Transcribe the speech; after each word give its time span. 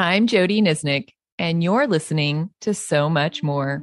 I'm 0.00 0.26
Jody 0.26 0.62
Nisnik, 0.62 1.10
and 1.38 1.62
you're 1.62 1.86
listening 1.86 2.48
to 2.62 2.72
So 2.72 3.10
Much 3.10 3.42
More. 3.42 3.82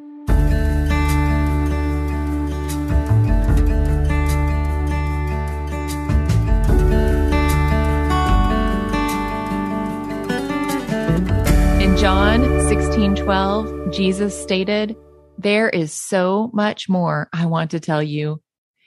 In 11.79 11.95
John 11.97 12.67
16 12.67 13.15
12, 13.17 13.91
Jesus 13.91 14.41
stated, 14.41 14.95
There 15.37 15.69
is 15.69 15.93
so 15.93 16.49
much 16.51 16.89
more 16.89 17.29
I 17.31 17.45
want 17.45 17.69
to 17.71 17.79
tell 17.79 18.01
you. 18.01 18.41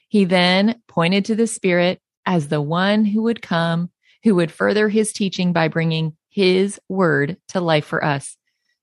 He 0.09 0.25
then 0.25 0.83
pointed 0.89 1.27
to 1.27 1.37
the 1.37 1.47
Spirit 1.47 2.01
as 2.27 2.49
the 2.49 2.61
one 2.61 3.05
who 3.05 3.23
would 3.23 3.41
come, 3.41 3.91
who 4.25 4.35
would 4.35 4.51
further 4.51 4.89
his 4.89 5.12
teaching 5.12 5.53
by 5.53 5.69
bringing 5.69 6.17
his 6.31 6.81
word 6.89 7.37
to 7.49 7.61
life 7.61 7.85
for 7.85 8.05
us. 8.05 8.37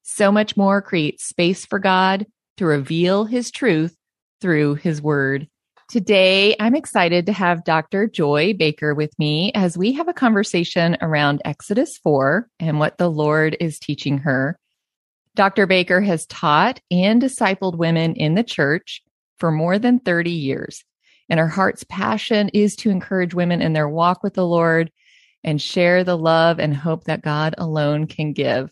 So 0.03 0.31
much 0.31 0.55
more 0.55 0.81
creates 0.81 1.25
space 1.25 1.65
for 1.65 1.79
God 1.79 2.27
to 2.57 2.65
reveal 2.65 3.25
his 3.25 3.51
truth 3.51 3.95
through 4.41 4.75
his 4.75 5.01
word. 5.01 5.47
Today, 5.89 6.55
I'm 6.59 6.75
excited 6.75 7.25
to 7.25 7.33
have 7.33 7.63
Dr. 7.63 8.07
Joy 8.07 8.53
Baker 8.53 8.93
with 8.93 9.17
me 9.17 9.51
as 9.55 9.77
we 9.77 9.93
have 9.93 10.09
a 10.09 10.13
conversation 10.13 10.97
around 11.01 11.41
Exodus 11.45 11.97
4 11.99 12.49
and 12.59 12.77
what 12.77 12.97
the 12.97 13.09
Lord 13.09 13.55
is 13.61 13.79
teaching 13.79 14.17
her. 14.19 14.59
Dr. 15.35 15.65
Baker 15.65 16.01
has 16.01 16.25
taught 16.25 16.81
and 16.91 17.21
discipled 17.21 17.77
women 17.77 18.15
in 18.15 18.35
the 18.35 18.43
church 18.43 19.01
for 19.37 19.51
more 19.51 19.79
than 19.79 19.99
30 19.99 20.31
years. 20.31 20.83
And 21.29 21.39
her 21.39 21.47
heart's 21.47 21.85
passion 21.85 22.49
is 22.49 22.75
to 22.77 22.89
encourage 22.89 23.33
women 23.33 23.61
in 23.61 23.73
their 23.73 23.87
walk 23.87 24.23
with 24.23 24.33
the 24.33 24.45
Lord 24.45 24.91
and 25.43 25.61
share 25.61 26.03
the 26.03 26.17
love 26.17 26.59
and 26.59 26.75
hope 26.75 27.05
that 27.05 27.21
God 27.21 27.55
alone 27.57 28.07
can 28.07 28.33
give. 28.33 28.71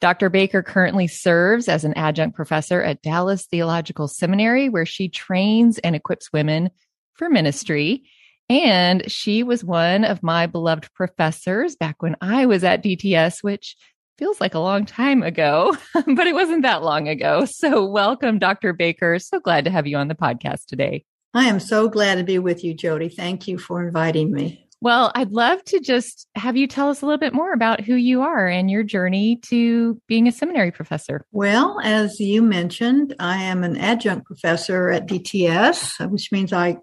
Dr. 0.00 0.30
Baker 0.30 0.62
currently 0.62 1.08
serves 1.08 1.68
as 1.68 1.84
an 1.84 1.94
adjunct 1.94 2.36
professor 2.36 2.82
at 2.82 3.02
Dallas 3.02 3.46
Theological 3.46 4.06
Seminary, 4.06 4.68
where 4.68 4.86
she 4.86 5.08
trains 5.08 5.78
and 5.78 5.96
equips 5.96 6.32
women 6.32 6.70
for 7.14 7.28
ministry. 7.28 8.04
And 8.48 9.10
she 9.10 9.42
was 9.42 9.64
one 9.64 10.04
of 10.04 10.22
my 10.22 10.46
beloved 10.46 10.92
professors 10.94 11.76
back 11.76 12.00
when 12.00 12.16
I 12.20 12.46
was 12.46 12.64
at 12.64 12.82
DTS, 12.82 13.42
which 13.42 13.76
feels 14.18 14.40
like 14.40 14.54
a 14.54 14.60
long 14.60 14.86
time 14.86 15.22
ago, 15.22 15.76
but 15.94 16.26
it 16.26 16.34
wasn't 16.34 16.62
that 16.62 16.82
long 16.82 17.08
ago. 17.08 17.44
So, 17.44 17.84
welcome, 17.84 18.38
Dr. 18.38 18.72
Baker. 18.72 19.18
So 19.18 19.40
glad 19.40 19.64
to 19.64 19.70
have 19.70 19.86
you 19.86 19.96
on 19.96 20.08
the 20.08 20.14
podcast 20.14 20.66
today. 20.66 21.04
I 21.34 21.46
am 21.46 21.60
so 21.60 21.88
glad 21.88 22.16
to 22.16 22.24
be 22.24 22.38
with 22.38 22.64
you, 22.64 22.72
Jody. 22.72 23.08
Thank 23.08 23.48
you 23.48 23.58
for 23.58 23.86
inviting 23.86 24.32
me. 24.32 24.67
Well, 24.80 25.10
I'd 25.14 25.32
love 25.32 25.64
to 25.64 25.80
just 25.80 26.28
have 26.36 26.56
you 26.56 26.68
tell 26.68 26.88
us 26.88 27.02
a 27.02 27.06
little 27.06 27.18
bit 27.18 27.34
more 27.34 27.52
about 27.52 27.80
who 27.80 27.94
you 27.94 28.22
are 28.22 28.46
and 28.46 28.70
your 28.70 28.84
journey 28.84 29.40
to 29.46 30.00
being 30.06 30.28
a 30.28 30.32
seminary 30.32 30.70
professor. 30.70 31.24
Well, 31.32 31.80
as 31.82 32.20
you 32.20 32.42
mentioned, 32.42 33.14
I 33.18 33.42
am 33.42 33.64
an 33.64 33.76
adjunct 33.76 34.26
professor 34.26 34.90
at 34.90 35.08
DTS, 35.08 36.08
which 36.10 36.30
means 36.30 36.52
I 36.52 36.78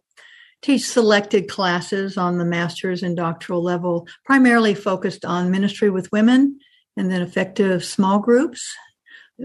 teach 0.62 0.84
selected 0.84 1.48
classes 1.48 2.18
on 2.18 2.38
the 2.38 2.46
master's 2.46 3.02
and 3.02 3.16
doctoral 3.16 3.64
level, 3.64 4.08
primarily 4.26 4.74
focused 4.74 5.24
on 5.24 5.52
ministry 5.52 5.90
with 5.90 6.12
women 6.12 6.60
and 6.98 7.10
then 7.10 7.22
effective 7.22 7.86
small 7.86 8.20
groups 8.20 8.76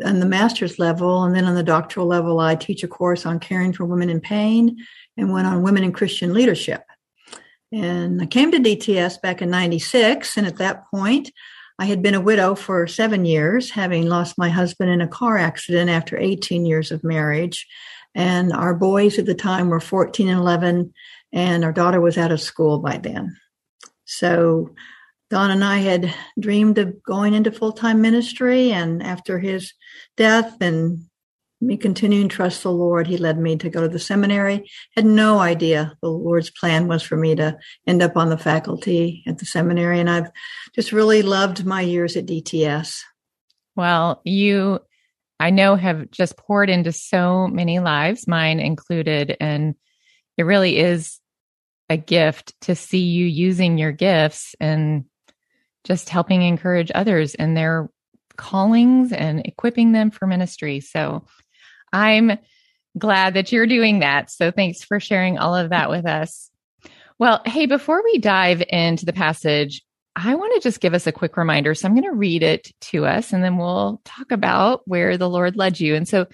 on 0.05 0.21
the 0.21 0.27
master's 0.27 0.79
level. 0.79 1.23
And 1.23 1.37
then 1.37 1.45
on 1.45 1.55
the 1.55 1.63
doctoral 1.63 2.07
level, 2.07 2.41
I 2.41 2.57
teach 2.57 2.83
a 2.83 2.89
course 2.89 3.27
on 3.27 3.39
caring 3.39 3.73
for 3.73 3.85
women 3.85 4.11
in 4.11 4.21
pain 4.21 4.77
and 5.17 5.31
one 5.31 5.47
on 5.47 5.63
women 5.63 5.85
in 5.85 5.93
Christian 5.93 6.33
leadership. 6.33 6.83
And 7.73 8.21
I 8.21 8.27
came 8.27 8.51
to 8.51 8.59
DTS 8.59 9.21
back 9.21 9.43
in 9.43 9.51
96. 9.51 10.37
And 10.37 10.47
at 10.47 10.57
that 10.57 10.91
point, 10.91 11.31
I 11.79 11.87
had 11.87 12.03
been 12.03 12.15
a 12.15 12.21
widow 12.21 12.55
for 12.55 12.87
seven 12.87 13.25
years, 13.25 13.71
having 13.71 14.07
lost 14.07 14.37
my 14.37 14.49
husband 14.49 14.91
in 14.91 15.01
a 15.01 15.09
car 15.09 15.39
accident 15.39 15.89
after 15.89 16.19
18 16.19 16.67
years 16.67 16.91
of 16.91 17.05
marriage. 17.05 17.67
And 18.15 18.53
our 18.53 18.75
boys 18.75 19.19
at 19.19 19.27
the 19.27 19.35
time 19.35 19.69
were 19.69 19.81
14 19.81 20.29
and 20.29 20.39
11, 20.39 20.93
and 21.33 21.65
our 21.65 21.73
daughter 21.73 22.01
was 22.01 22.19
out 22.19 22.33
of 22.33 22.41
school 22.41 22.81
by 22.81 22.99
then. 22.99 23.37
So 24.05 24.75
Don 25.31 25.53
and 25.53 25.65
I 25.65 25.79
had 25.79 26.13
dreamed 26.39 26.79
of 26.79 27.03
going 27.05 27.35
into 27.35 27.53
full 27.53 27.73
time 27.73 28.03
ministry. 28.03 28.73
And 28.73 29.03
after 29.03 29.39
his 29.39 29.73
death 30.17 30.61
and 30.61 31.07
me 31.61 31.77
continuing 31.77 32.29
to 32.29 32.35
trust 32.35 32.63
the 32.63 32.73
Lord, 32.73 33.07
He 33.07 33.17
led 33.17 33.39
me 33.39 33.57
to 33.57 33.69
go 33.69 33.83
to 33.83 33.89
the 33.89 33.99
seminary. 33.99 34.71
Had 34.97 35.05
no 35.05 35.39
idea 35.39 35.97
the 36.01 36.09
Lord's 36.09 36.51
plan 36.51 36.89
was 36.89 37.03
for 37.03 37.17
me 37.17 37.35
to 37.37 37.59
end 37.87 38.03
up 38.03 38.17
on 38.17 38.31
the 38.31 38.39
faculty 38.39 39.23
at 39.27 39.39
the 39.39 39.45
seminary. 39.45 40.01
And 40.01 40.09
I've 40.09 40.31
just 40.75 40.93
really 40.93 41.23
loved 41.23 41.65
my 41.65 41.83
years 41.83 42.17
at 42.17 42.27
DTS. 42.27 43.01
Well, 43.77 44.21
you, 44.25 44.81
I 45.39 45.51
know, 45.51 45.77
have 45.77 46.11
just 46.11 46.37
poured 46.37 46.71
into 46.71 46.93
so 46.93 47.47
many 47.47 47.79
lives, 47.79 48.27
mine 48.27 48.61
included. 48.61 49.37
And 49.41 49.75
it 50.37 50.45
really 50.45 50.79
is 50.79 51.19
a 51.91 51.97
gift 51.97 52.55
to 52.63 52.75
see 52.75 53.01
you 53.01 53.27
using 53.27 53.77
your 53.77 53.93
gifts 53.93 54.55
and 54.61 55.05
just 55.85 56.09
helping 56.09 56.43
encourage 56.43 56.93
others 56.95 57.35
in 57.35 57.55
their 57.55 57.91
callings 58.37 59.13
and 59.13 59.47
equipping 59.47 59.93
them 59.93 60.11
for 60.11 60.27
ministry. 60.27 60.81
So 60.81 61.27
I'm 61.93 62.39
glad 62.99 63.35
that 63.35 63.53
you're 63.53 63.67
doing 63.67 64.01
that. 64.01 64.31
So 64.31 64.51
thanks 64.51 64.83
for 64.83 65.01
sharing 65.01 65.39
all 65.39 65.55
of 65.55 65.71
that 65.71 65.91
with 65.91 66.07
us. 66.07 66.51
Well, 67.19 67.43
hey, 67.45 67.67
before 67.67 68.03
we 68.03 68.19
dive 68.19 68.63
into 68.69 69.05
the 69.05 69.13
passage, 69.13 69.83
I 70.17 70.35
want 70.35 70.55
to 70.55 70.61
just 70.61 70.81
give 70.81 70.95
us 70.95 71.07
a 71.07 71.13
quick 71.13 71.37
reminder. 71.37 71.75
So 71.75 71.87
I'm 71.87 71.95
going 71.95 72.05
to 72.05 72.13
read 72.13 72.43
it 72.43 72.73
to 72.81 73.07
us 73.07 73.33
and 73.33 73.45
then 73.45 73.57
we'll 73.59 74.01
talk 74.05 74.33
about 74.33 74.83
where 74.87 75.17
the 75.17 75.29
Lord 75.29 75.57
led 75.57 75.79
you. 75.79 75.95
And 75.95 76.09
so 76.09 76.27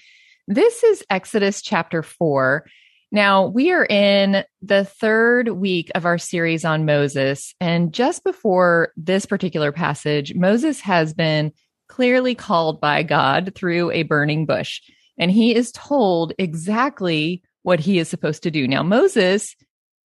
this 0.48 0.82
is 0.82 1.04
Exodus 1.10 1.60
chapter 1.60 2.02
four. 2.02 2.66
Now 3.12 3.46
we 3.46 3.72
are 3.72 3.84
in 3.84 4.44
the 4.62 4.84
third 4.84 5.48
week 5.48 5.90
of 5.94 6.06
our 6.06 6.18
series 6.18 6.64
on 6.64 6.86
Moses. 6.86 7.54
And 7.60 7.92
just 7.92 8.24
before 8.24 8.92
this 8.96 9.26
particular 9.26 9.72
passage, 9.72 10.34
Moses 10.34 10.80
has 10.80 11.14
been 11.14 11.52
clearly 11.88 12.34
called 12.34 12.80
by 12.80 13.02
God 13.02 13.52
through 13.54 13.90
a 13.90 14.04
burning 14.04 14.46
bush 14.46 14.80
and 15.18 15.30
he 15.30 15.54
is 15.54 15.72
told 15.72 16.32
exactly 16.38 17.42
what 17.62 17.80
he 17.80 17.98
is 17.98 18.08
supposed 18.08 18.42
to 18.44 18.50
do. 18.50 18.68
Now, 18.68 18.82
Moses 18.82 19.56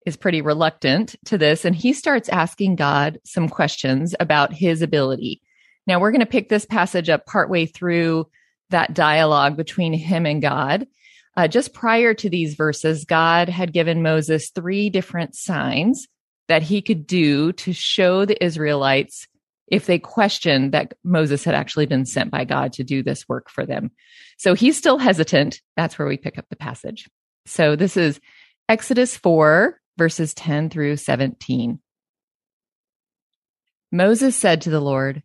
is 0.06 0.16
pretty 0.16 0.41
reluctant 0.41 1.15
to 1.26 1.37
this 1.37 1.65
and 1.65 1.76
he 1.76 1.93
starts 1.93 2.28
asking 2.28 2.76
God 2.76 3.19
some 3.25 3.49
questions 3.49 4.15
about 4.19 4.53
his 4.53 4.82
ability. 4.82 5.43
Now, 5.87 6.00
we're 6.00 6.12
going 6.12 6.20
to 6.20 6.26
pick 6.26 6.49
this 6.49 6.65
passage 6.65 7.09
up 7.09 7.26
partway 7.26 7.66
through 7.66 8.28
that 8.70 8.94
dialogue 8.94 9.56
between 9.56 9.93
him 9.93 10.26
and 10.26 10.41
God. 10.41 10.87
Uh, 11.37 11.49
just 11.49 11.75
prior 11.75 12.15
to 12.15 12.31
these 12.31 12.54
verses, 12.54 13.04
God 13.04 13.49
had 13.49 13.72
given 13.72 14.03
Moses 14.03 14.50
three 14.50 14.91
different 14.91 15.34
signs 15.34 16.06
that 16.49 16.62
he 16.62 16.82
could 16.82 17.06
do 17.06 17.53
to 17.53 17.72
show 17.72 18.25
the 18.25 18.43
Israelites 18.43 19.28
if 19.70 19.86
they 19.86 19.98
questioned 19.98 20.72
that 20.72 20.94
Moses 21.04 21.44
had 21.44 21.54
actually 21.54 21.86
been 21.86 22.04
sent 22.04 22.31
by 22.31 22.44
God 22.44 22.72
to 22.75 22.84
do 22.84 23.03
this 23.03 23.28
work 23.28 23.48
for 23.48 23.64
them. 23.64 23.92
So 24.36 24.54
he's 24.54 24.76
still 24.76 24.98
hesitant. 24.98 25.60
That's 25.76 25.98
where 25.98 26.08
we 26.08 26.16
pick 26.16 26.38
up 26.38 26.47
the 26.50 26.56
passage. 26.56 27.08
So 27.47 27.76
this 27.76 27.97
is 27.97 28.20
Exodus 28.69 29.16
4, 29.16 29.81
verses 29.97 30.34
10 30.34 30.70
through 30.70 30.97
17. 30.97 31.78
Moses 33.92 34.36
said 34.36 34.62
to 34.62 34.70
the 34.70 34.81
Lord, 34.81 35.22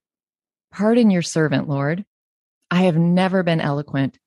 Pardon 0.71 1.09
your 1.09 1.21
servant, 1.21 1.67
Lord. 1.67 2.05
I 2.69 2.83
have 2.83 2.97
never 2.97 3.43
been 3.43 3.61
eloquent, 3.61 4.19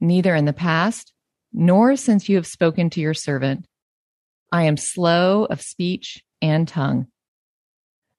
neither 0.00 0.34
in 0.34 0.44
the 0.44 0.52
past, 0.52 1.12
nor 1.52 1.96
since 1.96 2.28
you 2.28 2.36
have 2.36 2.46
spoken 2.46 2.90
to 2.90 3.00
your 3.00 3.14
servant. 3.14 3.66
I 4.50 4.64
am 4.64 4.76
slow 4.76 5.44
of 5.44 5.60
speech 5.60 6.22
and 6.40 6.66
tongue. 6.66 7.06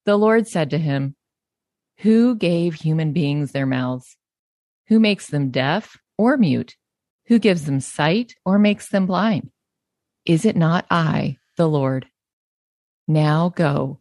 The 0.06 0.16
Lord 0.16 0.48
said 0.48 0.72
to 0.72 0.78
him, 0.78 1.16
who 1.98 2.36
gave 2.36 2.74
human 2.74 3.14
beings 3.14 3.52
their 3.52 3.66
mouths? 3.66 4.18
Who 4.88 5.00
makes 5.00 5.28
them 5.28 5.52
deaf 5.52 5.98
or 6.18 6.38
mute? 6.38 6.76
Who 7.28 7.40
gives 7.40 7.66
them 7.66 7.80
sight 7.80 8.36
or 8.46 8.60
makes 8.60 8.90
them 8.90 9.06
blind? 9.06 9.50
Is 10.26 10.46
it 10.46 10.56
not 10.56 10.86
I, 10.90 11.38
the 11.58 11.68
Lord? 11.68 12.08
Now 13.08 13.50
go. 13.50 14.00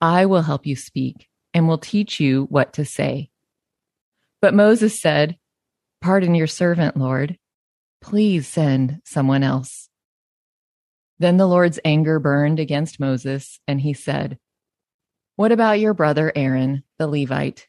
I 0.00 0.26
will 0.26 0.42
help 0.42 0.66
you 0.66 0.76
speak 0.76 1.28
and 1.52 1.66
will 1.66 1.78
teach 1.78 2.20
you 2.20 2.44
what 2.50 2.74
to 2.74 2.84
say. 2.84 3.30
But 4.40 4.54
Moses 4.54 5.00
said, 5.00 5.36
Pardon 6.00 6.34
your 6.34 6.46
servant, 6.46 6.96
Lord. 6.96 7.36
Please 8.00 8.46
send 8.46 9.00
someone 9.04 9.42
else. 9.42 9.88
Then 11.18 11.36
the 11.36 11.48
Lord's 11.48 11.80
anger 11.84 12.20
burned 12.20 12.60
against 12.60 13.00
Moses, 13.00 13.58
and 13.66 13.80
he 13.80 13.92
said, 13.92 14.38
what 15.38 15.52
about 15.52 15.78
your 15.78 15.94
brother 15.94 16.32
Aaron, 16.34 16.82
the 16.98 17.06
Levite? 17.06 17.68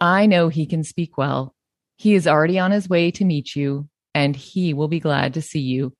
I 0.00 0.24
know 0.24 0.48
he 0.48 0.64
can 0.64 0.82
speak 0.82 1.18
well. 1.18 1.54
He 1.98 2.14
is 2.14 2.26
already 2.26 2.58
on 2.58 2.70
his 2.70 2.88
way 2.88 3.10
to 3.10 3.26
meet 3.26 3.54
you, 3.54 3.86
and 4.14 4.34
he 4.34 4.72
will 4.72 4.88
be 4.88 4.98
glad 4.98 5.34
to 5.34 5.42
see 5.42 5.60
you. 5.60 5.92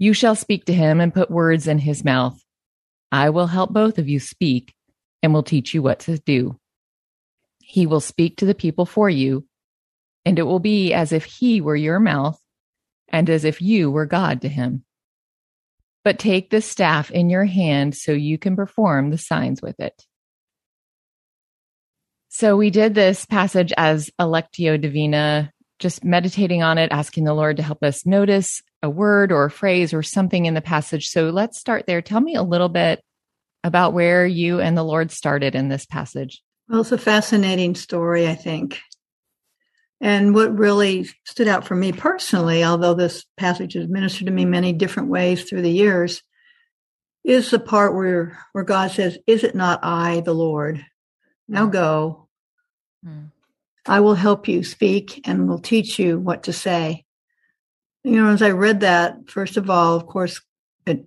You 0.00 0.12
shall 0.12 0.34
speak 0.34 0.64
to 0.64 0.72
him 0.72 1.00
and 1.00 1.14
put 1.14 1.30
words 1.30 1.68
in 1.68 1.78
his 1.78 2.04
mouth. 2.04 2.36
I 3.12 3.30
will 3.30 3.46
help 3.46 3.72
both 3.72 3.96
of 3.96 4.08
you 4.08 4.18
speak 4.18 4.74
and 5.22 5.32
will 5.32 5.44
teach 5.44 5.72
you 5.72 5.82
what 5.82 6.00
to 6.00 6.18
do. 6.18 6.58
He 7.60 7.86
will 7.86 8.00
speak 8.00 8.38
to 8.38 8.44
the 8.44 8.56
people 8.56 8.86
for 8.86 9.08
you, 9.08 9.46
and 10.24 10.36
it 10.36 10.42
will 10.42 10.58
be 10.58 10.92
as 10.92 11.12
if 11.12 11.26
he 11.26 11.60
were 11.60 11.76
your 11.76 12.00
mouth 12.00 12.40
and 13.06 13.30
as 13.30 13.44
if 13.44 13.62
you 13.62 13.88
were 13.88 14.06
God 14.06 14.40
to 14.40 14.48
him. 14.48 14.84
But 16.04 16.18
take 16.18 16.50
the 16.50 16.60
staff 16.60 17.10
in 17.10 17.30
your 17.30 17.44
hand 17.44 17.94
so 17.94 18.12
you 18.12 18.38
can 18.38 18.56
perform 18.56 19.10
the 19.10 19.18
signs 19.18 19.62
with 19.62 19.78
it. 19.78 20.04
So 22.28 22.56
we 22.56 22.70
did 22.70 22.94
this 22.94 23.26
passage 23.26 23.72
as 23.76 24.10
Lectio 24.18 24.80
Divina, 24.80 25.52
just 25.78 26.02
meditating 26.02 26.62
on 26.62 26.78
it, 26.78 26.90
asking 26.90 27.24
the 27.24 27.34
Lord 27.34 27.58
to 27.58 27.62
help 27.62 27.82
us 27.82 28.06
notice 28.06 28.62
a 28.82 28.88
word 28.90 29.30
or 29.30 29.44
a 29.44 29.50
phrase 29.50 29.92
or 29.92 30.02
something 30.02 30.46
in 30.46 30.54
the 30.54 30.60
passage. 30.60 31.08
So 31.08 31.30
let's 31.30 31.58
start 31.58 31.86
there. 31.86 32.02
Tell 32.02 32.20
me 32.20 32.34
a 32.34 32.42
little 32.42 32.68
bit 32.68 33.00
about 33.62 33.92
where 33.92 34.26
you 34.26 34.60
and 34.60 34.76
the 34.76 34.82
Lord 34.82 35.10
started 35.10 35.54
in 35.54 35.68
this 35.68 35.86
passage. 35.86 36.42
Well, 36.68 36.80
it's 36.80 36.90
a 36.90 36.98
fascinating 36.98 37.74
story, 37.74 38.26
I 38.26 38.34
think. 38.34 38.80
And 40.02 40.34
what 40.34 40.58
really 40.58 41.08
stood 41.24 41.46
out 41.46 41.64
for 41.64 41.76
me 41.76 41.92
personally, 41.92 42.64
although 42.64 42.94
this 42.94 43.24
passage 43.36 43.74
has 43.74 43.86
ministered 43.86 44.26
to 44.26 44.32
me 44.32 44.44
many 44.44 44.72
different 44.72 45.10
ways 45.10 45.44
through 45.44 45.62
the 45.62 45.70
years, 45.70 46.24
is 47.22 47.52
the 47.52 47.60
part 47.60 47.94
where, 47.94 48.36
where 48.50 48.64
God 48.64 48.90
says, 48.90 49.16
Is 49.28 49.44
it 49.44 49.54
not 49.54 49.78
I, 49.84 50.20
the 50.20 50.34
Lord? 50.34 50.84
Now 51.46 51.66
go. 51.66 52.26
Mm. 53.06 53.30
I 53.86 54.00
will 54.00 54.16
help 54.16 54.48
you 54.48 54.64
speak 54.64 55.20
and 55.24 55.48
will 55.48 55.60
teach 55.60 56.00
you 56.00 56.18
what 56.18 56.44
to 56.44 56.52
say. 56.52 57.04
You 58.02 58.16
know, 58.16 58.30
as 58.30 58.42
I 58.42 58.50
read 58.50 58.80
that, 58.80 59.30
first 59.30 59.56
of 59.56 59.70
all, 59.70 59.94
of 59.94 60.06
course, 60.06 60.40
it 60.84 61.04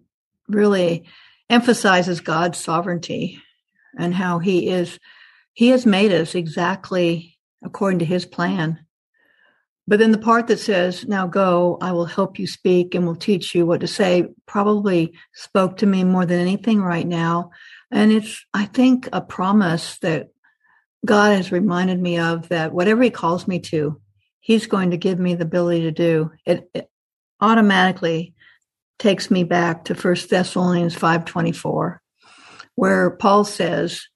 really 0.47 1.05
emphasizes 1.49 2.21
God's 2.21 2.57
sovereignty 2.57 3.41
and 3.97 4.13
how 4.13 4.39
he 4.39 4.69
is, 4.69 4.99
he 5.51 5.69
has 5.69 5.85
made 5.85 6.13
us 6.13 6.33
exactly 6.33 7.37
according 7.61 7.99
to 7.99 8.05
his 8.05 8.25
plan. 8.25 8.84
But 9.87 9.99
then 9.99 10.11
the 10.11 10.17
part 10.17 10.47
that 10.47 10.59
says, 10.59 11.05
now 11.05 11.27
go, 11.27 11.77
I 11.79 11.91
will 11.91 12.05
help 12.05 12.39
you 12.39 12.47
speak 12.47 12.95
and 12.95 13.05
will 13.05 13.15
teach 13.15 13.53
you 13.53 13.65
what 13.65 13.81
to 13.81 13.87
say, 13.87 14.27
probably 14.47 15.13
spoke 15.33 15.77
to 15.77 15.85
me 15.85 16.03
more 16.03 16.25
than 16.25 16.39
anything 16.39 16.81
right 16.81 17.05
now. 17.05 17.51
And 17.91 18.11
it's, 18.11 18.43
I 18.53 18.65
think, 18.65 19.07
a 19.13 19.21
promise 19.21 19.99
that 19.99 20.29
God 21.05 21.35
has 21.35 21.51
reminded 21.51 22.01
me 22.01 22.17
of 22.17 22.49
that 22.49 22.73
whatever 22.73 23.03
he 23.03 23.11
calls 23.11 23.47
me 23.47 23.59
to, 23.59 24.01
he's 24.39 24.65
going 24.65 24.91
to 24.91 24.97
give 24.97 25.19
me 25.19 25.35
the 25.35 25.43
ability 25.43 25.81
to 25.81 25.91
do. 25.91 26.31
It, 26.45 26.67
it 26.73 26.89
automatically 27.39 28.33
takes 28.97 29.29
me 29.29 29.43
back 29.43 29.85
to 29.85 29.95
First 29.95 30.31
Thessalonians 30.31 30.95
5.24, 30.95 31.99
where 32.73 33.11
Paul 33.11 33.43
says, 33.43 34.07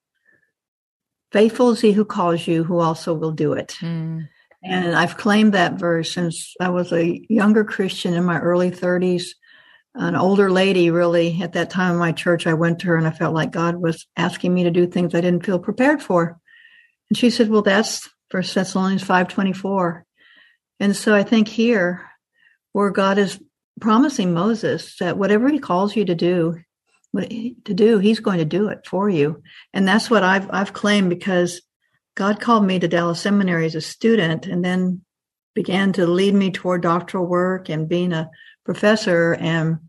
faithful 1.32 1.72
is 1.72 1.82
he 1.82 1.92
who 1.92 2.06
calls 2.06 2.48
you, 2.48 2.64
who 2.64 2.80
also 2.80 3.14
will 3.14 3.34
do 3.34 3.54
it. 3.54 3.78
Mm. 3.82 4.30
And 4.64 4.96
I've 4.96 5.18
claimed 5.18 5.54
that 5.54 5.80
verse 5.80 6.12
since 6.12 6.54
I 6.60 6.70
was 6.70 6.92
a 6.92 7.22
younger 7.30 7.64
Christian 7.64 8.14
in 8.14 8.26
my 8.26 8.40
early 8.40 8.72
30s. 8.72 9.28
An 9.96 10.16
older 10.16 10.52
lady, 10.52 10.92
really, 10.92 11.42
at 11.42 11.54
that 11.54 11.70
time 11.70 11.94
in 11.94 12.00
my 12.00 12.12
church, 12.12 12.46
I 12.46 12.54
went 12.54 12.80
to 12.80 12.88
her 12.88 12.98
and 12.98 13.08
I 13.08 13.12
felt 13.12 13.34
like 13.34 13.52
God 13.52 13.76
was 13.78 14.06
asking 14.16 14.54
me 14.54 14.64
to 14.64 14.72
do 14.72 14.86
things 14.86 15.16
I 15.16 15.22
didn't 15.22 15.46
feel 15.46 15.60
prepared 15.60 16.02
for. 16.02 16.40
And 17.10 17.18
she 17.18 17.30
said, 17.30 17.50
Well, 17.50 17.64
that's 17.64 18.08
First 18.30 18.54
Thessalonians 18.54 19.04
5.24. 19.04 20.04
And 20.80 20.96
so 20.96 21.16
I 21.16 21.24
think 21.24 21.48
here, 21.48 22.08
where 22.74 22.92
God 22.92 23.18
is 23.18 23.42
promising 23.82 24.34
Moses 24.34 24.96
that 25.00 25.18
whatever 25.18 25.50
he 25.50 25.60
calls 25.60 25.96
you 25.96 26.06
to 26.06 26.16
do, 26.16 26.60
to 27.18 27.74
do, 27.74 27.98
he's 27.98 28.20
going 28.20 28.38
to 28.38 28.46
do 28.46 28.68
it 28.68 28.86
for 28.86 29.10
you. 29.10 29.42
And 29.74 29.88
that's 29.88 30.10
what 30.10 30.24
I've 30.24 30.50
I've 30.52 30.74
claimed 30.74 31.10
because 31.10 31.62
God 32.16 32.40
called 32.40 32.66
me 32.66 32.80
to 32.80 32.88
Dallas 32.88 33.22
Seminary 33.22 33.66
as 33.66 33.76
a 33.76 33.82
student 33.82 34.46
and 34.46 34.64
then 34.64 35.02
began 35.56 35.94
to 35.94 36.08
lead 36.08 36.34
me 36.34 36.52
toward 36.52 36.82
doctoral 36.82 37.26
work 37.26 37.70
and 37.70 37.90
being 37.90 38.14
a 38.14 38.30
professor. 38.66 39.34
And 39.34 39.80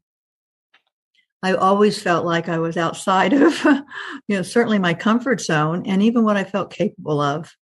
I 1.43 1.55
always 1.55 2.01
felt 2.01 2.25
like 2.25 2.49
I 2.49 2.59
was 2.59 2.77
outside 2.77 3.33
of, 3.35 3.65
you 3.65 4.37
know, 4.37 4.43
certainly 4.43 4.79
my 4.79 4.95
comfort 4.95 5.41
zone 5.41 5.85
and 5.87 6.03
even 6.03 6.25
what 6.25 6.37
I 6.37 6.45
felt 6.45 6.73
capable 6.73 7.21
of. 7.21 7.55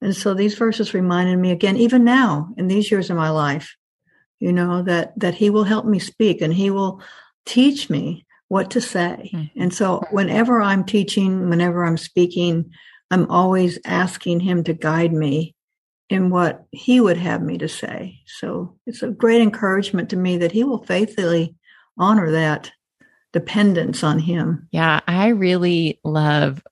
And 0.00 0.14
so 0.14 0.34
these 0.34 0.54
verses 0.54 0.92
reminded 0.92 1.38
me 1.38 1.50
again, 1.50 1.76
even 1.76 2.04
now 2.04 2.48
in 2.56 2.66
these 2.66 2.90
years 2.90 3.08
of 3.08 3.16
my 3.16 3.30
life, 3.30 3.74
you 4.38 4.52
know, 4.52 4.82
that, 4.82 5.18
that 5.18 5.34
he 5.34 5.48
will 5.48 5.64
help 5.64 5.86
me 5.86 5.98
speak 5.98 6.42
and 6.42 6.52
he 6.52 6.70
will 6.70 7.00
teach 7.46 7.88
me 7.88 8.26
what 8.48 8.70
to 8.70 8.80
say. 8.80 9.30
Mm-hmm. 9.32 9.60
And 9.60 9.72
so 9.72 10.02
whenever 10.10 10.60
I'm 10.60 10.84
teaching, 10.84 11.48
whenever 11.48 11.84
I'm 11.84 11.96
speaking, 11.96 12.70
I'm 13.10 13.30
always 13.30 13.78
asking 13.84 14.40
him 14.40 14.64
to 14.64 14.72
guide 14.72 15.12
me 15.12 15.54
in 16.08 16.30
what 16.30 16.64
he 16.70 17.00
would 17.00 17.16
have 17.16 17.42
me 17.42 17.58
to 17.58 17.68
say. 17.68 18.20
So 18.26 18.76
it's 18.86 19.02
a 19.02 19.08
great 19.08 19.40
encouragement 19.40 20.10
to 20.10 20.16
me 20.16 20.36
that 20.38 20.52
he 20.52 20.64
will 20.64 20.84
faithfully 20.84 21.54
honor 21.98 22.30
that 22.32 22.70
dependence 23.32 24.04
on 24.04 24.18
him. 24.18 24.68
Yeah, 24.70 25.00
I 25.06 25.28
really 25.28 26.00
love 26.04 26.62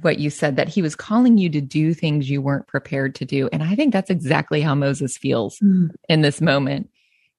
what 0.00 0.18
you 0.18 0.30
said 0.30 0.56
that 0.56 0.68
he 0.68 0.82
was 0.82 0.94
calling 0.94 1.38
you 1.38 1.48
to 1.50 1.60
do 1.60 1.94
things 1.94 2.28
you 2.28 2.42
weren't 2.42 2.66
prepared 2.66 3.14
to 3.16 3.24
do. 3.24 3.48
And 3.52 3.62
I 3.62 3.74
think 3.74 3.92
that's 3.92 4.10
exactly 4.10 4.60
how 4.60 4.74
Moses 4.74 5.16
feels 5.16 5.58
mm. 5.60 5.90
in 6.08 6.20
this 6.20 6.40
moment. 6.40 6.90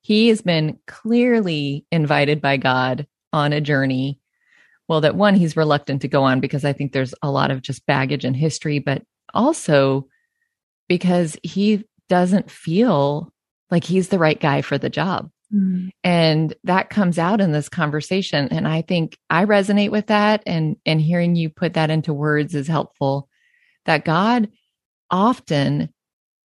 He 0.02 0.30
has 0.30 0.42
been 0.42 0.80
clearly 0.88 1.86
invited 1.92 2.42
by 2.42 2.58
God 2.58 3.08
on 3.34 3.54
a 3.54 3.62
journey 3.62 4.20
well, 4.88 5.02
that 5.02 5.16
one, 5.16 5.36
he's 5.36 5.58
reluctant 5.58 6.02
to 6.02 6.08
go 6.08 6.24
on 6.24 6.40
because 6.40 6.64
I 6.64 6.74
think 6.74 6.92
there's 6.92 7.16
a 7.22 7.32
lot 7.32 7.52
of 7.52 7.62
just 7.62 7.86
baggage 7.86 8.24
and 8.24 8.36
history, 8.36 8.80
but 8.80 9.04
also 9.34 10.08
because 10.88 11.38
he 11.44 11.86
doesn't 12.10 12.52
feel 12.52 13.32
like 13.72 13.84
he's 13.84 14.10
the 14.10 14.20
right 14.20 14.40
guy 14.40 14.62
for 14.62 14.78
the 14.78 14.90
job. 14.90 15.30
Mm. 15.54 15.90
And 16.04 16.54
that 16.64 16.90
comes 16.90 17.18
out 17.18 17.42
in 17.42 17.52
this 17.52 17.70
conversation. 17.70 18.48
And 18.50 18.68
I 18.68 18.82
think 18.82 19.18
I 19.30 19.46
resonate 19.46 19.92
with 19.92 20.08
that. 20.08 20.44
And, 20.46 20.78
and 20.86 21.02
hearing 21.02 21.36
you 21.36 21.50
put 21.50 21.74
that 21.74 21.90
into 21.90 22.14
words 22.14 22.54
is 22.54 22.68
helpful 22.68 23.28
that 23.86 24.06
God 24.06 24.50
often 25.10 25.90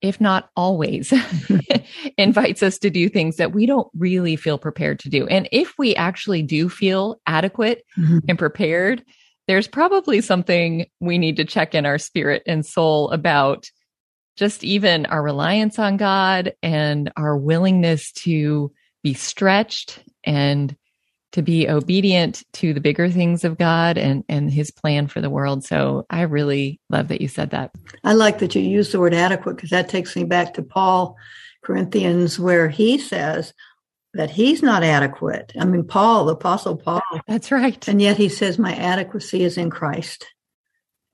if 0.03 0.21
not 0.21 0.51
always, 0.57 1.13
invites 2.19 2.63
us 2.63 2.79
to 2.79 2.91
do 2.91 3.09
things 3.09 3.37
that 3.37 3.53
we 3.53 3.67
don't 3.67 3.89
really 3.95 4.37
feel 4.37 4.59
prepared 4.59 4.99
to 5.01 5.09
do. 5.09 5.27
And 5.27 5.49
if 5.53 5.75
we 5.79 5.95
actually 5.95 6.43
do 6.43 6.69
feel 6.69 7.21
adequate 7.27 7.85
mm-hmm. 7.99 8.19
and 8.29 8.39
prepared, 8.39 9.05
there's 9.47 9.67
probably 9.67 10.21
something 10.21 10.87
we 11.01 11.19
need 11.19 11.37
to 11.37 11.45
check 11.45 11.75
in 11.75 11.87
our 11.87 11.99
spirit 11.99 12.43
and 12.47 12.65
soul 12.65 13.11
about 13.11 13.71
just 14.37 14.65
even 14.65 15.07
our 15.07 15.23
reliance 15.23 15.79
on 15.79 15.97
God 15.97 16.55
and 16.63 17.13
our 17.17 17.37
willingness 17.37 18.13
to 18.13 18.73
be 19.03 19.13
stretched 19.13 20.03
and 20.25 20.77
to 21.33 21.43
be 21.43 21.69
obedient 21.69 22.43
to 22.55 22.75
the 22.75 22.81
bigger 22.81 23.09
things 23.09 23.45
of 23.45 23.59
God 23.59 23.97
and, 23.97 24.25
and 24.29 24.51
his 24.51 24.71
plan 24.71 25.07
for 25.07 25.21
the 25.21 25.31
world. 25.31 25.65
So 25.65 26.07
I 26.11 26.23
really 26.23 26.81
love 26.89 27.09
that 27.09 27.21
you 27.21 27.29
said 27.29 27.51
that. 27.51 27.71
I 28.05 28.15
like 28.15 28.39
that 28.41 28.55
you 28.55 28.63
use 28.63 28.91
the 28.91 29.01
word 29.01 29.15
adequate 29.15 29.57
because 29.57 29.71
that 29.71 29.89
takes 29.89 30.17
me 30.17 30.25
back 30.25 30.55
to 30.55 30.63
Paul 30.63 31.17
Corinthians 31.63 32.39
where 32.39 32.69
he 32.69 32.99
says 32.99 33.53
that 34.15 34.31
he's 34.31 34.63
not 34.63 34.83
adequate. 34.83 35.53
I 35.59 35.65
mean, 35.65 35.85
Paul, 35.85 36.25
the 36.25 36.35
apostle 36.35 36.77
Paul. 36.77 37.03
That's 37.29 37.53
right. 37.53 37.87
And 37.87 38.03
yet 38.03 38.17
he 38.17 38.29
says 38.29 38.59
my 38.59 38.75
adequacy 38.75 39.45
is 39.45 39.57
in 39.57 39.71
Christ. 39.71 40.27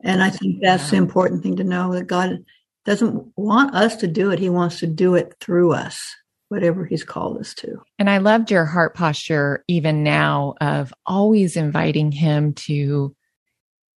And 0.03 0.23
I 0.23 0.31
think 0.31 0.63
that's 0.63 0.91
the 0.91 0.97
important 0.97 1.43
thing 1.43 1.57
to 1.57 1.65
know 1.65 1.93
that 1.93 2.07
God 2.07 2.45
doesn't 2.85 3.33
want 3.37 3.75
us 3.75 3.97
to 3.97 4.07
do 4.07 4.31
it. 4.31 4.39
He 4.39 4.49
wants 4.49 4.79
to 4.81 4.87
do 4.87 5.15
it 5.15 5.35
through 5.41 5.73
us 5.73 6.15
whatever 6.49 6.85
he's 6.85 7.05
called 7.05 7.39
us 7.39 7.55
to. 7.55 7.83
And 7.99 8.09
I 8.09 8.19
loved 8.19 8.51
your 8.51 8.65
heart 8.65 8.95
posture 8.95 9.65
even 9.69 10.03
now 10.03 10.55
of 10.61 10.93
always 11.05 11.57
inviting 11.57 12.13
him 12.13 12.53
to 12.55 13.15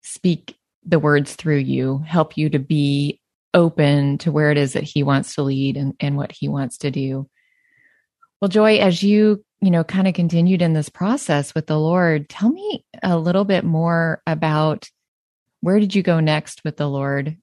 speak 0.02 0.56
the 0.84 0.98
words 0.98 1.34
through 1.34 1.58
you, 1.58 1.98
help 1.98 2.36
you 2.36 2.50
to 2.50 2.58
be 2.58 3.20
open 3.54 4.18
to 4.18 4.32
where 4.32 4.50
it 4.50 4.58
is 4.58 4.72
that 4.72 4.84
he 4.84 5.02
wants 5.02 5.34
to 5.34 5.42
lead 5.42 5.76
and, 5.76 5.94
and 6.00 6.16
what 6.16 6.32
he 6.32 6.48
wants 6.48 6.78
to 6.78 6.90
do. 6.90 7.28
Well, 8.40 8.48
Joy, 8.48 8.78
as 8.78 9.02
you, 9.02 9.44
you 9.60 9.70
know, 9.70 9.84
kind 9.84 10.08
of 10.08 10.14
continued 10.14 10.62
in 10.62 10.72
this 10.72 10.88
process 10.88 11.54
with 11.54 11.66
the 11.66 11.78
Lord, 11.78 12.28
tell 12.28 12.48
me 12.48 12.84
a 13.02 13.18
little 13.18 13.44
bit 13.44 13.64
more 13.64 14.22
about 14.26 14.88
where 15.60 15.78
did 15.78 15.94
you 15.94 16.02
go 16.02 16.20
next 16.20 16.64
with 16.64 16.76
the 16.76 16.88
Lord? 16.88 17.36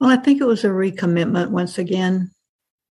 Well, 0.00 0.10
I 0.10 0.16
think 0.16 0.40
it 0.40 0.46
was 0.46 0.64
a 0.64 0.68
recommitment 0.68 1.50
once 1.50 1.78
again 1.78 2.30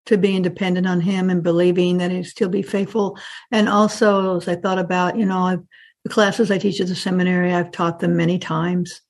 to 0.06 0.18
being 0.18 0.42
dependent 0.42 0.86
on 0.86 1.00
him 1.00 1.30
and 1.30 1.42
believing 1.42 1.98
that 1.98 2.10
he'd 2.10 2.24
still 2.24 2.48
be 2.48 2.62
faithful. 2.62 3.18
And 3.50 3.68
also, 3.68 4.36
as 4.36 4.48
I 4.48 4.56
thought 4.56 4.78
about, 4.78 5.16
you 5.16 5.24
know, 5.24 5.38
I've, 5.38 5.62
the 6.04 6.10
classes 6.10 6.50
I 6.50 6.58
teach 6.58 6.80
at 6.80 6.88
the 6.88 6.94
seminary, 6.94 7.54
I've 7.54 7.70
taught 7.70 8.00
them 8.00 8.16
many 8.16 8.38
times. 8.38 9.00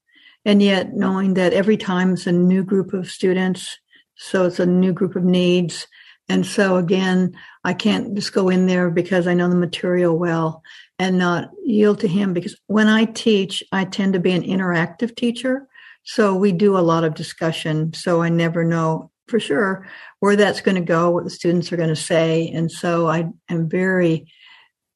And 0.45 0.63
yet, 0.63 0.95
knowing 0.95 1.35
that 1.35 1.53
every 1.53 1.77
time 1.77 2.13
it's 2.13 2.27
a 2.27 2.33
new 2.33 2.63
group 2.63 2.93
of 2.93 3.11
students, 3.11 3.79
so 4.17 4.45
it's 4.45 4.61
a 4.61 4.67
new 4.67 4.93
group 4.93 5.17
of 5.17 5.25
needs. 5.25 5.89
And 6.29 6.47
so, 6.47 6.77
again, 6.77 7.35
I 7.65 7.75
can't 7.75 8.15
just 8.15 8.33
go 8.33 8.49
in 8.49 8.67
there 8.67 8.91
because 8.91 9.27
I 9.27 9.35
know 9.35 9.49
the 9.49 9.57
material 9.57 10.17
well 10.17 10.63
and 10.99 11.19
not 11.19 11.51
yield 11.65 12.01
to 12.01 12.09
him. 12.09 12.33
Because 12.33 12.57
when 12.67 12.89
I 12.89 13.07
teach, 13.07 13.63
I 13.73 13.85
tend 13.85 14.13
to 14.13 14.21
be 14.21 14.33
an 14.33 14.43
interactive 14.43 15.17
teacher. 15.17 15.67
So 16.05 16.35
we 16.35 16.53
do 16.53 16.77
a 16.77 16.81
lot 16.81 17.05
of 17.05 17.15
discussion. 17.15 17.93
So 17.95 18.23
I 18.23 18.29
never 18.29 18.65
know 18.65 19.11
for 19.27 19.41
sure 19.41 19.87
where 20.21 20.37
that's 20.37 20.61
going 20.61 20.75
to 20.75 20.81
go, 20.81 21.11
what 21.11 21.25
the 21.25 21.31
students 21.31 21.73
are 21.73 21.77
going 21.77 21.89
to 21.89 21.97
say. 21.97 22.49
And 22.49 22.71
so 22.71 23.09
I 23.09 23.29
am 23.49 23.69
very 23.69 24.27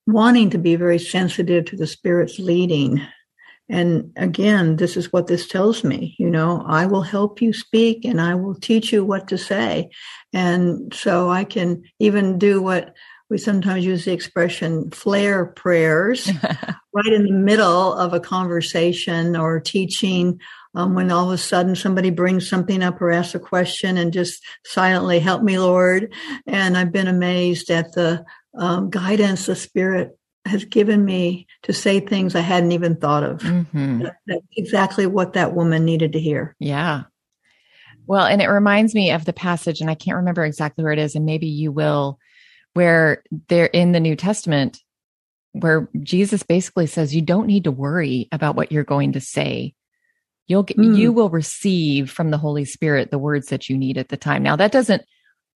wanting 0.06 0.50
to 0.50 0.58
be 0.58 0.76
very 0.76 0.98
sensitive 0.98 1.66
to 1.66 1.76
the 1.76 1.86
Spirit's 1.86 2.38
leading. 2.38 3.00
And 3.68 4.10
again, 4.16 4.76
this 4.76 4.96
is 4.96 5.12
what 5.12 5.26
this 5.26 5.46
tells 5.46 5.84
me, 5.84 6.16
you 6.18 6.30
know, 6.30 6.64
I 6.66 6.86
will 6.86 7.02
help 7.02 7.42
you 7.42 7.52
speak 7.52 8.06
and 8.06 8.20
I 8.20 8.34
will 8.34 8.54
teach 8.54 8.92
you 8.92 9.04
what 9.04 9.28
to 9.28 9.36
say. 9.36 9.90
And 10.32 10.92
so 10.94 11.28
I 11.28 11.44
can 11.44 11.82
even 11.98 12.38
do 12.38 12.62
what 12.62 12.94
we 13.28 13.36
sometimes 13.36 13.84
use 13.84 14.06
the 14.06 14.12
expression 14.12 14.90
flare 14.90 15.44
prayers 15.44 16.30
right 16.94 17.12
in 17.12 17.24
the 17.24 17.32
middle 17.32 17.92
of 17.92 18.14
a 18.14 18.20
conversation 18.20 19.36
or 19.36 19.60
teaching 19.60 20.40
um, 20.74 20.94
when 20.94 21.10
all 21.10 21.26
of 21.26 21.32
a 21.32 21.38
sudden 21.38 21.74
somebody 21.74 22.10
brings 22.10 22.48
something 22.48 22.82
up 22.82 23.00
or 23.00 23.10
asks 23.10 23.34
a 23.34 23.38
question 23.38 23.96
and 23.96 24.12
just 24.12 24.42
silently 24.64 25.18
help 25.18 25.42
me 25.42 25.58
lord 25.58 26.12
and 26.46 26.76
i've 26.76 26.92
been 26.92 27.08
amazed 27.08 27.70
at 27.70 27.92
the 27.92 28.24
um, 28.58 28.90
guidance 28.90 29.46
the 29.46 29.56
spirit 29.56 30.18
has 30.44 30.64
given 30.64 31.04
me 31.04 31.46
to 31.62 31.72
say 31.72 32.00
things 32.00 32.34
i 32.34 32.40
hadn't 32.40 32.72
even 32.72 32.96
thought 32.96 33.22
of. 33.22 33.40
Mm-hmm. 33.40 34.06
that's 34.26 34.46
exactly 34.56 35.06
what 35.06 35.34
that 35.34 35.54
woman 35.54 35.84
needed 35.84 36.12
to 36.12 36.20
hear. 36.20 36.56
Yeah. 36.58 37.04
Well 38.06 38.24
and 38.24 38.40
it 38.40 38.48
reminds 38.48 38.94
me 38.94 39.10
of 39.10 39.26
the 39.26 39.34
passage 39.34 39.80
and 39.80 39.90
i 39.90 39.94
can't 39.94 40.16
remember 40.16 40.44
exactly 40.44 40.82
where 40.82 40.94
it 40.94 40.98
is 40.98 41.14
and 41.14 41.26
maybe 41.26 41.46
you 41.46 41.70
will 41.70 42.18
where 42.72 43.22
they're 43.48 43.66
in 43.66 43.92
the 43.92 44.00
new 44.00 44.16
testament 44.16 44.82
where 45.52 45.90
jesus 46.00 46.42
basically 46.42 46.86
says 46.86 47.14
you 47.14 47.20
don't 47.20 47.46
need 47.46 47.64
to 47.64 47.70
worry 47.70 48.26
about 48.32 48.56
what 48.56 48.72
you're 48.72 48.82
going 48.82 49.12
to 49.12 49.20
say 49.20 49.74
You'll 50.48 50.62
get, 50.64 50.78
mm. 50.78 50.96
you 50.96 51.12
will 51.12 51.28
receive 51.28 52.10
from 52.10 52.30
the 52.30 52.38
Holy 52.38 52.64
Spirit 52.64 53.10
the 53.10 53.18
words 53.18 53.48
that 53.48 53.68
you 53.68 53.76
need 53.76 53.98
at 53.98 54.08
the 54.08 54.16
time. 54.16 54.42
Now 54.42 54.56
that 54.56 54.72
doesn't 54.72 55.02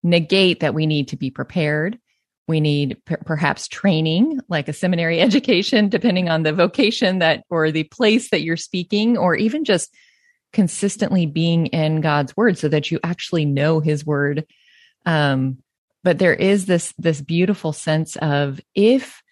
negate 0.02 0.61
that 0.61 0.75
we 0.75 0.87
need 0.87 1.09
to 1.09 1.16
be 1.16 1.30
prepared. 1.30 1.99
We 2.47 2.61
need 2.61 2.97
p- 3.04 3.16
perhaps 3.26 3.68
training, 3.68 4.40
like 4.49 4.68
a 4.68 4.73
seminary 4.73 5.21
education, 5.21 5.90
depending 5.90 6.30
on 6.30 6.42
the 6.42 6.54
vocation 6.54 7.18
that 7.18 7.45
or 7.50 7.71
the 7.71 7.85
place 7.85 8.30
that 8.30 8.42
you're 8.42 8.57
speaking, 8.57 9.18
or 9.18 9.37
even 9.37 9.64
just 9.64 9.95
consistently 10.54 11.26
being 11.26 11.66
in 11.66 12.00
God's 12.00 12.35
word 12.35 12.57
so 12.57 12.68
that 12.68 12.90
you 12.90 12.99
actually 13.04 13.45
know 13.45 13.80
his 13.80 14.07
word. 14.07 14.47
Um, 15.04 15.59
but 16.02 16.18
there 16.18 16.35
is 16.35 16.64
this 16.64 16.95
this 16.97 17.21
beautiful 17.21 17.75
sense 17.75 18.16
of 18.16 18.61
if 18.75 19.23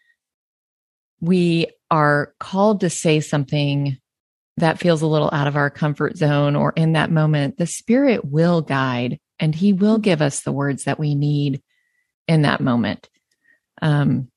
we 1.20 1.68
are 1.90 2.34
called 2.38 2.80
to 2.80 2.90
say 2.90 3.20
something 3.20 3.96
that 4.58 4.78
feels 4.78 5.02
a 5.02 5.06
little 5.06 5.30
out 5.32 5.46
of 5.46 5.56
our 5.56 5.70
comfort 5.70 6.16
zone 6.16 6.56
or 6.56 6.72
in 6.76 6.92
that 6.92 7.10
moment, 7.10 7.58
the 7.58 7.66
spirit 7.66 8.24
will 8.24 8.62
guide 8.62 9.18
and 9.38 9.54
he 9.54 9.72
will 9.72 9.98
give 9.98 10.22
us 10.22 10.40
the 10.40 10.52
words 10.52 10.84
that 10.84 10.98
we 10.98 11.14
need 11.14 11.62
in 12.26 12.42
that 12.42 12.60
moment. 12.60 13.08
Um, 13.82 14.28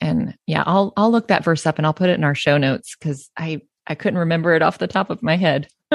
and 0.00 0.36
yeah, 0.46 0.62
I'll, 0.64 0.92
I'll 0.96 1.10
look 1.10 1.28
that 1.28 1.44
verse 1.44 1.66
up 1.66 1.78
and 1.78 1.86
I'll 1.86 1.94
put 1.94 2.08
it 2.08 2.18
in 2.18 2.24
our 2.24 2.34
show 2.34 2.56
notes 2.56 2.94
because 2.96 3.30
I, 3.36 3.62
I 3.86 3.94
couldn't 3.94 4.20
remember 4.20 4.54
it 4.54 4.62
off 4.62 4.78
the 4.78 4.86
top 4.86 5.10
of 5.10 5.22
my 5.22 5.36
head. 5.36 5.68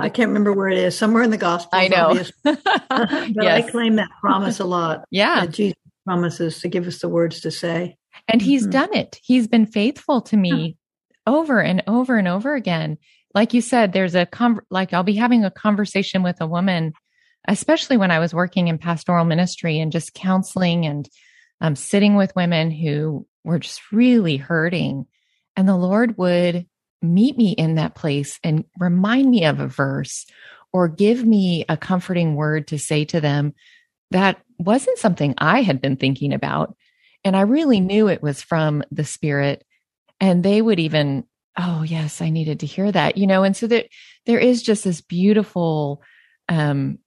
I 0.00 0.10
can't 0.10 0.28
remember 0.28 0.52
where 0.52 0.68
it 0.68 0.78
is. 0.78 0.96
Somewhere 0.96 1.22
in 1.22 1.30
the 1.30 1.36
gospel. 1.36 1.70
I 1.72 1.88
know. 1.88 2.14
but 2.44 2.60
yes. 3.34 3.64
I 3.66 3.70
claim 3.70 3.96
that 3.96 4.10
promise 4.20 4.60
a 4.60 4.64
lot. 4.64 5.04
Yeah. 5.10 5.46
Jesus 5.46 5.78
promises 6.04 6.60
to 6.60 6.68
give 6.68 6.86
us 6.86 7.00
the 7.00 7.08
words 7.08 7.40
to 7.40 7.50
say. 7.50 7.96
And 8.28 8.40
he's 8.40 8.62
mm-hmm. 8.62 8.70
done 8.70 8.94
it. 8.94 9.18
He's 9.22 9.48
been 9.48 9.66
faithful 9.66 10.20
to 10.22 10.36
me 10.36 10.76
over 11.28 11.60
and 11.60 11.82
over 11.86 12.16
and 12.16 12.26
over 12.26 12.54
again. 12.54 12.98
Like 13.34 13.52
you 13.52 13.60
said, 13.60 13.92
there's 13.92 14.14
a 14.14 14.26
con- 14.26 14.60
like 14.70 14.92
I'll 14.92 15.02
be 15.02 15.14
having 15.14 15.44
a 15.44 15.50
conversation 15.50 16.22
with 16.22 16.40
a 16.40 16.46
woman, 16.46 16.94
especially 17.46 17.98
when 17.98 18.10
I 18.10 18.18
was 18.18 18.34
working 18.34 18.68
in 18.68 18.78
pastoral 18.78 19.26
ministry 19.26 19.78
and 19.78 19.92
just 19.92 20.14
counseling 20.14 20.86
and 20.86 21.08
um, 21.60 21.76
sitting 21.76 22.16
with 22.16 22.34
women 22.34 22.70
who 22.70 23.26
were 23.44 23.58
just 23.58 23.92
really 23.92 24.38
hurting. 24.38 25.06
And 25.54 25.68
the 25.68 25.76
Lord 25.76 26.16
would 26.16 26.66
meet 27.02 27.36
me 27.36 27.52
in 27.52 27.74
that 27.74 27.94
place 27.94 28.40
and 28.42 28.64
remind 28.78 29.30
me 29.30 29.44
of 29.44 29.60
a 29.60 29.68
verse 29.68 30.26
or 30.72 30.88
give 30.88 31.24
me 31.24 31.64
a 31.68 31.76
comforting 31.76 32.34
word 32.34 32.68
to 32.68 32.78
say 32.78 33.04
to 33.04 33.20
them 33.20 33.54
that 34.10 34.40
wasn't 34.58 34.98
something 34.98 35.34
I 35.36 35.62
had 35.62 35.80
been 35.80 35.96
thinking 35.96 36.32
about. 36.32 36.74
And 37.22 37.36
I 37.36 37.42
really 37.42 37.80
knew 37.80 38.08
it 38.08 38.22
was 38.22 38.40
from 38.40 38.82
the 38.90 39.04
Spirit 39.04 39.64
and 40.20 40.44
they 40.44 40.60
would 40.62 40.80
even 40.80 41.24
oh 41.58 41.82
yes 41.82 42.20
i 42.20 42.30
needed 42.30 42.60
to 42.60 42.66
hear 42.66 42.90
that 42.90 43.16
you 43.16 43.26
know? 43.26 43.42
And 43.44 43.56
so 43.56 43.66
that 43.66 43.86
there 44.26 44.38
is 44.38 44.62
just 44.62 44.84
this 44.84 45.00
beautiful 45.00 46.02
um 46.48 46.98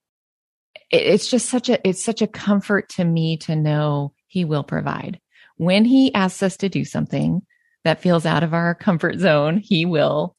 it, 0.89 1.03
it's 1.03 1.29
just 1.29 1.49
such 1.49 1.69
a 1.69 1.87
it's 1.87 2.03
such 2.03 2.21
a 2.21 2.27
comfort 2.27 2.89
to 2.89 3.03
me 3.03 3.37
to 3.37 3.55
know 3.55 4.13
he 4.27 4.45
will 4.45 4.63
provide. 4.63 5.19
When 5.57 5.85
he 5.85 6.13
asks 6.13 6.41
us 6.41 6.57
to 6.57 6.69
do 6.69 6.85
something 6.85 7.41
that 7.83 8.01
feels 8.01 8.25
out 8.25 8.43
of 8.43 8.53
our 8.53 8.75
comfort 8.75 9.19
zone 9.19 9.57
he 9.57 9.85
will 9.85 10.35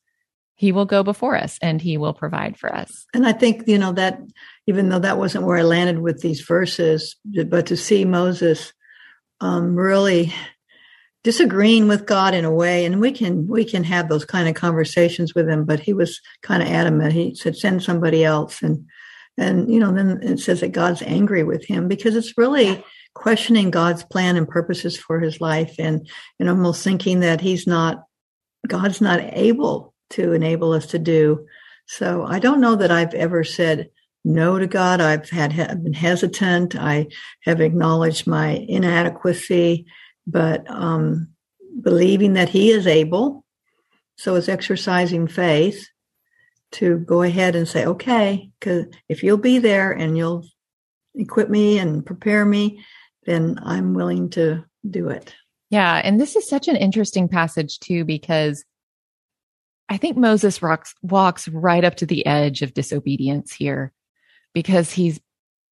he 0.54 0.70
will 0.70 0.84
go 0.84 1.02
before 1.02 1.36
us 1.36 1.58
and 1.60 1.82
he 1.82 1.96
will 1.98 2.14
provide 2.14 2.56
for 2.56 2.72
us. 2.74 3.06
And 3.14 3.26
i 3.26 3.32
think 3.32 3.66
you 3.66 3.78
know 3.78 3.92
that 3.92 4.20
even 4.66 4.88
though 4.88 5.00
that 5.00 5.18
wasn't 5.18 5.44
where 5.44 5.58
i 5.58 5.62
landed 5.62 5.98
with 5.98 6.20
these 6.20 6.40
verses 6.40 7.16
but 7.48 7.66
to 7.66 7.76
see 7.76 8.04
moses 8.04 8.72
um, 9.40 9.74
really 9.74 10.32
disagreeing 11.24 11.88
with 11.88 12.06
God 12.06 12.34
in 12.34 12.44
a 12.44 12.52
way, 12.52 12.84
and 12.84 13.00
we 13.00 13.12
can 13.12 13.46
we 13.46 13.64
can 13.64 13.84
have 13.84 14.08
those 14.08 14.24
kind 14.24 14.48
of 14.48 14.54
conversations 14.54 15.34
with 15.34 15.48
him. 15.48 15.64
But 15.64 15.80
he 15.80 15.92
was 15.92 16.20
kind 16.42 16.62
of 16.62 16.68
adamant. 16.68 17.12
He 17.12 17.34
said, 17.34 17.56
"Send 17.56 17.82
somebody 17.82 18.24
else," 18.24 18.62
and 18.62 18.86
and 19.38 19.72
you 19.72 19.78
know 19.78 19.92
then 19.92 20.20
it 20.22 20.40
says 20.40 20.60
that 20.60 20.72
God's 20.72 21.02
angry 21.02 21.44
with 21.44 21.64
him 21.64 21.88
because 21.88 22.16
it's 22.16 22.36
really 22.36 22.82
questioning 23.14 23.70
God's 23.70 24.04
plan 24.04 24.36
and 24.36 24.48
purposes 24.48 24.96
for 24.96 25.20
his 25.20 25.40
life, 25.40 25.76
and 25.78 26.08
and 26.40 26.48
almost 26.48 26.82
thinking 26.82 27.20
that 27.20 27.40
he's 27.40 27.66
not 27.66 28.04
God's 28.66 29.00
not 29.00 29.20
able 29.20 29.94
to 30.10 30.32
enable 30.32 30.72
us 30.72 30.86
to 30.86 30.98
do. 30.98 31.46
So 31.86 32.24
I 32.24 32.38
don't 32.38 32.60
know 32.60 32.76
that 32.76 32.90
I've 32.90 33.14
ever 33.14 33.44
said 33.44 33.90
no 34.24 34.58
to 34.58 34.66
God. 34.66 35.00
I've 35.00 35.28
had 35.30 35.54
been 35.82 35.92
hesitant. 35.92 36.76
I 36.76 37.08
have 37.42 37.60
acknowledged 37.60 38.26
my 38.26 38.64
inadequacy 38.68 39.86
but 40.26 40.68
um, 40.70 41.28
believing 41.80 42.34
that 42.34 42.48
He 42.48 42.70
is 42.70 42.86
able. 42.86 43.44
So 44.16 44.34
it's 44.34 44.48
exercising 44.48 45.26
faith 45.26 45.88
to 46.72 46.98
go 46.98 47.22
ahead 47.22 47.54
and 47.54 47.68
say, 47.68 47.84
okay, 47.86 48.50
because 48.58 48.86
if 49.08 49.22
you'll 49.22 49.36
be 49.36 49.58
there 49.58 49.92
and 49.92 50.16
you'll 50.16 50.46
equip 51.14 51.50
me 51.50 51.78
and 51.78 52.04
prepare 52.04 52.44
me, 52.44 52.84
then 53.24 53.58
I'm 53.62 53.94
willing 53.94 54.30
to 54.30 54.64
do 54.88 55.08
it. 55.08 55.34
Yeah. 55.70 56.00
And 56.04 56.20
this 56.20 56.36
is 56.36 56.48
such 56.48 56.68
an 56.68 56.76
interesting 56.76 57.28
passage, 57.28 57.78
too, 57.78 58.04
because 58.04 58.64
I 59.88 59.96
think 59.96 60.16
Moses 60.16 60.62
rocks, 60.62 60.94
walks 61.02 61.48
right 61.48 61.84
up 61.84 61.96
to 61.96 62.06
the 62.06 62.24
edge 62.26 62.62
of 62.62 62.74
disobedience 62.74 63.52
here 63.52 63.92
because 64.54 64.92
he's, 64.92 65.20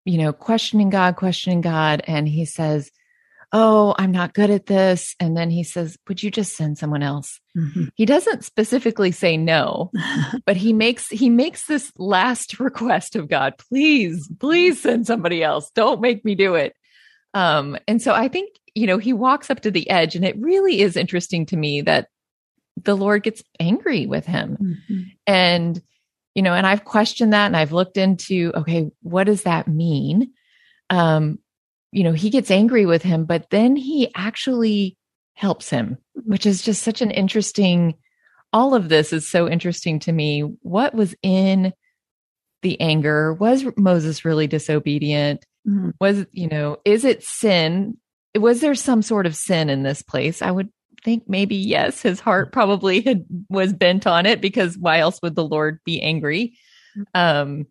you 0.05 0.19
know, 0.19 0.33
questioning 0.33 0.91
God, 0.91 1.17
questioning 1.17 1.61
God. 1.61 2.03
And 2.07 2.29
he 2.29 2.45
says, 2.45 2.91
oh, 3.53 3.95
I'm 3.99 4.13
not 4.13 4.35
good 4.35 4.51
at 4.51 4.67
this. 4.67 5.17
And 5.19 5.37
then 5.37 5.51
he 5.51 5.65
says, 5.65 5.97
would 6.09 6.23
you 6.23 6.31
just 6.31 6.57
send 6.57 6.79
someone 6.79 7.03
else? 7.03 7.41
Mm-hmm. 7.57 7.87
He 7.95 8.07
doesn't 8.07 8.45
specifically 8.45 9.11
say 9.11 9.37
no, 9.37 9.91
but 10.47 10.57
he 10.57 10.73
makes, 10.73 11.09
he 11.09 11.29
makes 11.29 11.67
this 11.67 11.93
last 11.97 12.61
request 12.61 13.17
of 13.17 13.29
God, 13.29 13.55
please, 13.59 14.31
please 14.39 14.81
send 14.81 15.07
somebody 15.07 15.43
else. 15.43 15.71
Don't 15.75 16.01
make 16.01 16.25
me 16.25 16.35
do 16.35 16.55
it. 16.55 16.75
Um, 17.35 17.77
and 17.89 18.01
so 18.01 18.13
I 18.13 18.29
think, 18.29 18.51
you 18.75 18.87
know, 18.87 18.99
he 18.99 19.13
walks 19.13 19.51
up 19.51 19.61
to 19.61 19.71
the 19.71 19.89
edge 19.91 20.15
and 20.15 20.25
it 20.25 20.39
really 20.39 20.81
is 20.81 20.97
interesting 20.97 21.47
to 21.47 21.57
me 21.57 21.83
that 21.83 22.09
the 22.83 22.97
Lord 22.97 23.25
gets 23.25 23.43
angry 23.59 24.07
with 24.07 24.27
him. 24.27 24.57
Mm-hmm. 24.61 25.03
And, 25.27 25.83
you 26.35 26.43
know, 26.43 26.55
and 26.55 26.67
I've 26.67 26.85
questioned 26.85 27.33
that 27.33 27.47
and 27.47 27.57
I've 27.57 27.73
looked 27.73 27.97
into, 27.97 28.53
okay, 28.55 28.91
what 29.03 29.25
does 29.25 29.43
that 29.43 29.69
mean? 29.69 30.33
Um, 30.89 31.39
you 31.93 32.05
know, 32.05 32.13
he 32.13 32.31
gets 32.31 32.51
angry 32.51 32.87
with 32.87 33.03
him, 33.03 33.25
but 33.25 33.51
then 33.51 33.77
he 33.77 34.11
actually 34.15 34.97
helps 35.35 35.71
him, 35.71 35.99
which 36.15 36.47
is 36.47 36.63
just 36.63 36.83
such 36.83 37.03
an 37.03 37.11
interesting, 37.11 37.95
all 38.53 38.75
of 38.75 38.89
this 38.89 39.13
is 39.13 39.29
so 39.29 39.49
interesting 39.49 39.99
to 40.01 40.13
me. 40.13 40.41
What 40.63 40.95
was 40.95 41.15
in 41.23 41.73
the 42.63 42.81
anger? 42.81 43.33
Was 43.35 43.65
Moses 43.77 44.25
really 44.25 44.47
disobedient? 44.47 45.45
Mm-hmm. 45.67 45.91
Was, 46.01 46.27
you 46.33 46.49
know, 46.49 46.77
is 46.85 47.05
it 47.05 47.25
sin? 47.25 47.97
Was 48.39 48.61
there 48.61 48.75
some 48.75 49.03
sort 49.03 49.27
of 49.27 49.35
sin 49.35 49.71
in 49.71 49.83
this 49.83 50.03
place? 50.03 50.43
I 50.43 50.51
would 50.51 50.69
think 51.03 51.25
maybe 51.27 51.57
yes. 51.57 52.03
His 52.03 52.21
heart 52.21 52.53
probably 52.53 53.01
had, 53.01 53.25
was 53.49 53.73
bent 53.73 54.07
on 54.07 54.27
it 54.27 54.41
because 54.41 54.77
why 54.79 54.99
else 54.99 55.21
would 55.23 55.35
the 55.35 55.47
Lord 55.47 55.81
be 55.85 56.01
angry? 56.03 56.59
Mm-hmm. 56.97 57.03
Um, 57.15 57.67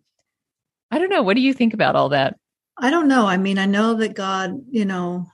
I 0.90 0.98
don't 0.98 1.10
know. 1.10 1.22
What 1.22 1.36
do 1.36 1.40
you 1.40 1.54
think 1.54 1.72
about 1.72 1.96
all 1.96 2.10
that? 2.10 2.36
I 2.80 2.90
don't 2.90 3.08
know. 3.08 3.26
I 3.26 3.36
mean, 3.36 3.58
I 3.58 3.66
know 3.66 3.94
that 3.94 4.14
God, 4.14 4.60
you 4.70 4.84
know, 4.84 5.26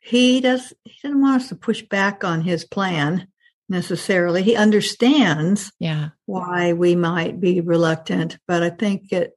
he 0.00 0.40
does 0.40 0.72
he 0.84 0.98
doesn't 1.02 1.20
want 1.20 1.42
us 1.42 1.48
to 1.48 1.56
push 1.56 1.82
back 1.82 2.24
on 2.24 2.42
his 2.42 2.64
plan. 2.64 3.28
necessarily. 3.68 4.42
He 4.42 4.56
understands 4.56 5.72
yeah. 5.78 6.10
why 6.26 6.72
we 6.72 6.94
might 6.96 7.40
be 7.40 7.60
reluctant, 7.60 8.38
but 8.46 8.62
I 8.62 8.70
think 8.70 9.12
it 9.12 9.34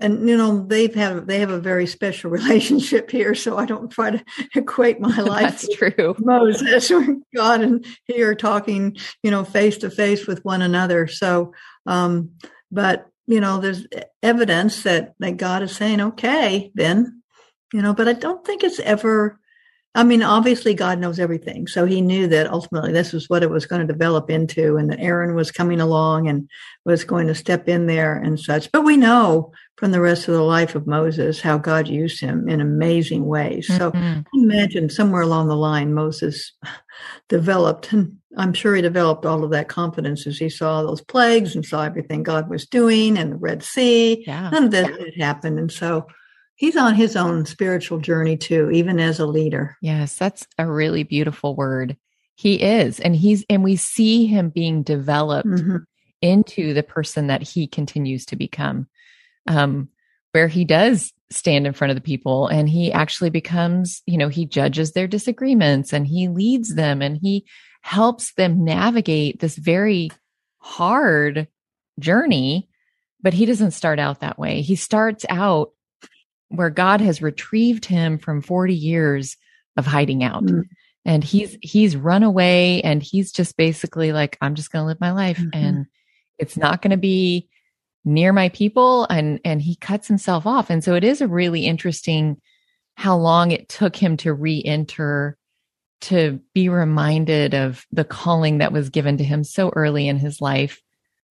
and 0.00 0.28
you 0.28 0.36
know 0.36 0.64
they've 0.64 0.94
had 0.94 1.26
they 1.26 1.40
have 1.40 1.50
a 1.50 1.60
very 1.60 1.86
special 1.86 2.30
relationship 2.38 3.10
here 3.10 3.34
so 3.34 3.58
i 3.58 3.64
don't 3.64 3.90
try 3.90 4.10
to 4.10 4.24
equate 4.54 5.00
my 5.00 5.18
life 5.20 5.62
that's 5.62 5.76
true 5.76 6.14
moses 6.18 6.90
or 6.90 7.04
god 7.34 7.60
and 7.60 7.86
he 8.04 8.22
are 8.22 8.34
talking 8.34 8.96
you 9.22 9.30
know 9.30 9.44
face 9.44 9.78
to 9.78 9.90
face 9.90 10.26
with 10.26 10.44
one 10.44 10.62
another 10.62 11.06
so 11.06 11.52
um 11.86 12.30
but 12.70 13.06
you 13.28 13.40
know 13.40 13.58
there's 13.58 13.86
evidence 14.22 14.82
that 14.82 15.14
that 15.20 15.36
god 15.36 15.62
is 15.62 15.76
saying 15.76 16.00
okay 16.00 16.72
then 16.74 17.22
you 17.72 17.80
know 17.80 17.94
but 17.94 18.08
i 18.08 18.12
don't 18.12 18.44
think 18.44 18.64
it's 18.64 18.80
ever 18.80 19.38
I 19.94 20.04
mean, 20.04 20.22
obviously, 20.22 20.74
God 20.74 21.00
knows 21.00 21.18
everything. 21.18 21.66
So 21.66 21.84
he 21.84 22.00
knew 22.00 22.28
that 22.28 22.52
ultimately 22.52 22.92
this 22.92 23.12
was 23.12 23.28
what 23.28 23.42
it 23.42 23.50
was 23.50 23.66
going 23.66 23.84
to 23.84 23.92
develop 23.92 24.30
into, 24.30 24.76
and 24.76 24.88
that 24.90 25.00
Aaron 25.00 25.34
was 25.34 25.50
coming 25.50 25.80
along 25.80 26.28
and 26.28 26.48
was 26.84 27.02
going 27.02 27.26
to 27.26 27.34
step 27.34 27.68
in 27.68 27.86
there 27.86 28.14
and 28.14 28.38
such. 28.38 28.70
But 28.70 28.82
we 28.82 28.96
know 28.96 29.50
from 29.76 29.90
the 29.90 30.00
rest 30.00 30.28
of 30.28 30.34
the 30.34 30.42
life 30.42 30.76
of 30.76 30.86
Moses 30.86 31.40
how 31.40 31.58
God 31.58 31.88
used 31.88 32.20
him 32.20 32.48
in 32.48 32.60
amazing 32.60 33.26
ways. 33.26 33.66
So 33.66 33.90
mm-hmm. 33.90 34.20
imagine 34.34 34.88
somewhere 34.88 35.22
along 35.22 35.48
the 35.48 35.56
line, 35.56 35.94
Moses 35.94 36.52
developed, 37.28 37.92
and 37.92 38.18
I'm 38.36 38.52
sure 38.52 38.74
he 38.74 38.82
developed 38.82 39.26
all 39.26 39.44
of 39.44 39.50
that 39.50 39.68
confidence 39.68 40.26
as 40.26 40.38
he 40.38 40.48
saw 40.48 40.82
those 40.82 41.00
plagues 41.00 41.54
and 41.54 41.64
saw 41.64 41.82
everything 41.82 42.22
God 42.22 42.48
was 42.48 42.66
doing 42.66 43.16
and 43.18 43.32
the 43.32 43.36
Red 43.36 43.62
Sea. 43.62 44.24
Yeah. 44.26 44.50
None 44.50 44.64
of 44.64 44.70
that 44.72 44.90
had 44.90 45.14
happened. 45.18 45.58
And 45.58 45.72
so 45.72 46.06
he's 46.56 46.76
on 46.76 46.94
his 46.94 47.16
own 47.16 47.46
spiritual 47.46 47.98
journey 47.98 48.36
too, 48.36 48.70
even 48.70 48.98
as 49.00 49.20
a 49.20 49.26
leader. 49.26 49.76
Yes, 49.80 50.16
that's 50.16 50.46
a 50.58 50.66
really 50.66 51.02
beautiful 51.02 51.54
word. 51.54 51.96
He 52.34 52.62
is. 52.62 53.00
And 53.00 53.16
he's, 53.16 53.44
and 53.50 53.64
we 53.64 53.76
see 53.76 54.26
him 54.26 54.50
being 54.50 54.82
developed 54.82 55.48
mm-hmm. 55.48 55.78
into 56.22 56.74
the 56.74 56.84
person 56.84 57.26
that 57.28 57.42
he 57.42 57.66
continues 57.66 58.26
to 58.26 58.36
become, 58.36 58.88
um, 59.46 59.88
where 60.32 60.48
he 60.48 60.64
does 60.64 61.12
stand 61.30 61.66
in 61.66 61.72
front 61.72 61.90
of 61.90 61.94
the 61.94 62.00
people 62.00 62.48
and 62.48 62.68
he 62.68 62.92
actually 62.92 63.30
becomes, 63.30 64.02
you 64.06 64.16
know, 64.16 64.28
he 64.28 64.46
judges 64.46 64.92
their 64.92 65.06
disagreements 65.06 65.92
and 65.92 66.06
he 66.06 66.28
leads 66.28 66.74
them 66.74 67.02
and 67.02 67.18
he 67.20 67.44
helps 67.82 68.32
them 68.34 68.64
navigate 68.64 69.40
this 69.40 69.56
very 69.56 70.10
hard 70.58 71.48
journey. 71.98 72.68
But 73.20 73.34
he 73.34 73.46
doesn't 73.46 73.72
start 73.72 73.98
out 73.98 74.20
that 74.20 74.38
way. 74.38 74.62
He 74.62 74.76
starts 74.76 75.26
out 75.28 75.72
where 76.48 76.70
God 76.70 77.00
has 77.00 77.20
retrieved 77.20 77.84
him 77.84 78.18
from 78.18 78.42
40 78.42 78.74
years 78.74 79.36
of 79.76 79.86
hiding 79.86 80.24
out. 80.24 80.44
Mm-hmm. 80.44 80.62
And 81.04 81.24
he's 81.24 81.56
he's 81.62 81.96
run 81.96 82.22
away 82.22 82.82
and 82.82 83.02
he's 83.02 83.32
just 83.32 83.56
basically 83.56 84.12
like 84.12 84.36
I'm 84.40 84.54
just 84.54 84.70
going 84.70 84.82
to 84.82 84.86
live 84.86 85.00
my 85.00 85.12
life 85.12 85.38
mm-hmm. 85.38 85.50
and 85.52 85.86
it's 86.38 86.56
not 86.56 86.82
going 86.82 86.90
to 86.90 86.98
be 86.98 87.48
near 88.08 88.32
my 88.32 88.48
people 88.48 89.04
and 89.04 89.40
and 89.44 89.62
he 89.62 89.76
cuts 89.76 90.08
himself 90.08 90.46
off. 90.46 90.70
And 90.70 90.82
so 90.82 90.94
it 90.94 91.04
is 91.04 91.20
a 91.20 91.28
really 91.28 91.66
interesting 91.66 92.40
how 92.96 93.16
long 93.16 93.52
it 93.52 93.68
took 93.68 93.94
him 93.94 94.16
to 94.18 94.32
re-enter 94.32 95.36
to 96.00 96.40
be 96.54 96.68
reminded 96.68 97.54
of 97.54 97.84
the 97.92 98.04
calling 98.04 98.58
that 98.58 98.72
was 98.72 98.90
given 98.90 99.18
to 99.18 99.24
him 99.24 99.44
so 99.44 99.70
early 99.74 100.08
in 100.08 100.18
his 100.18 100.40
life 100.40 100.80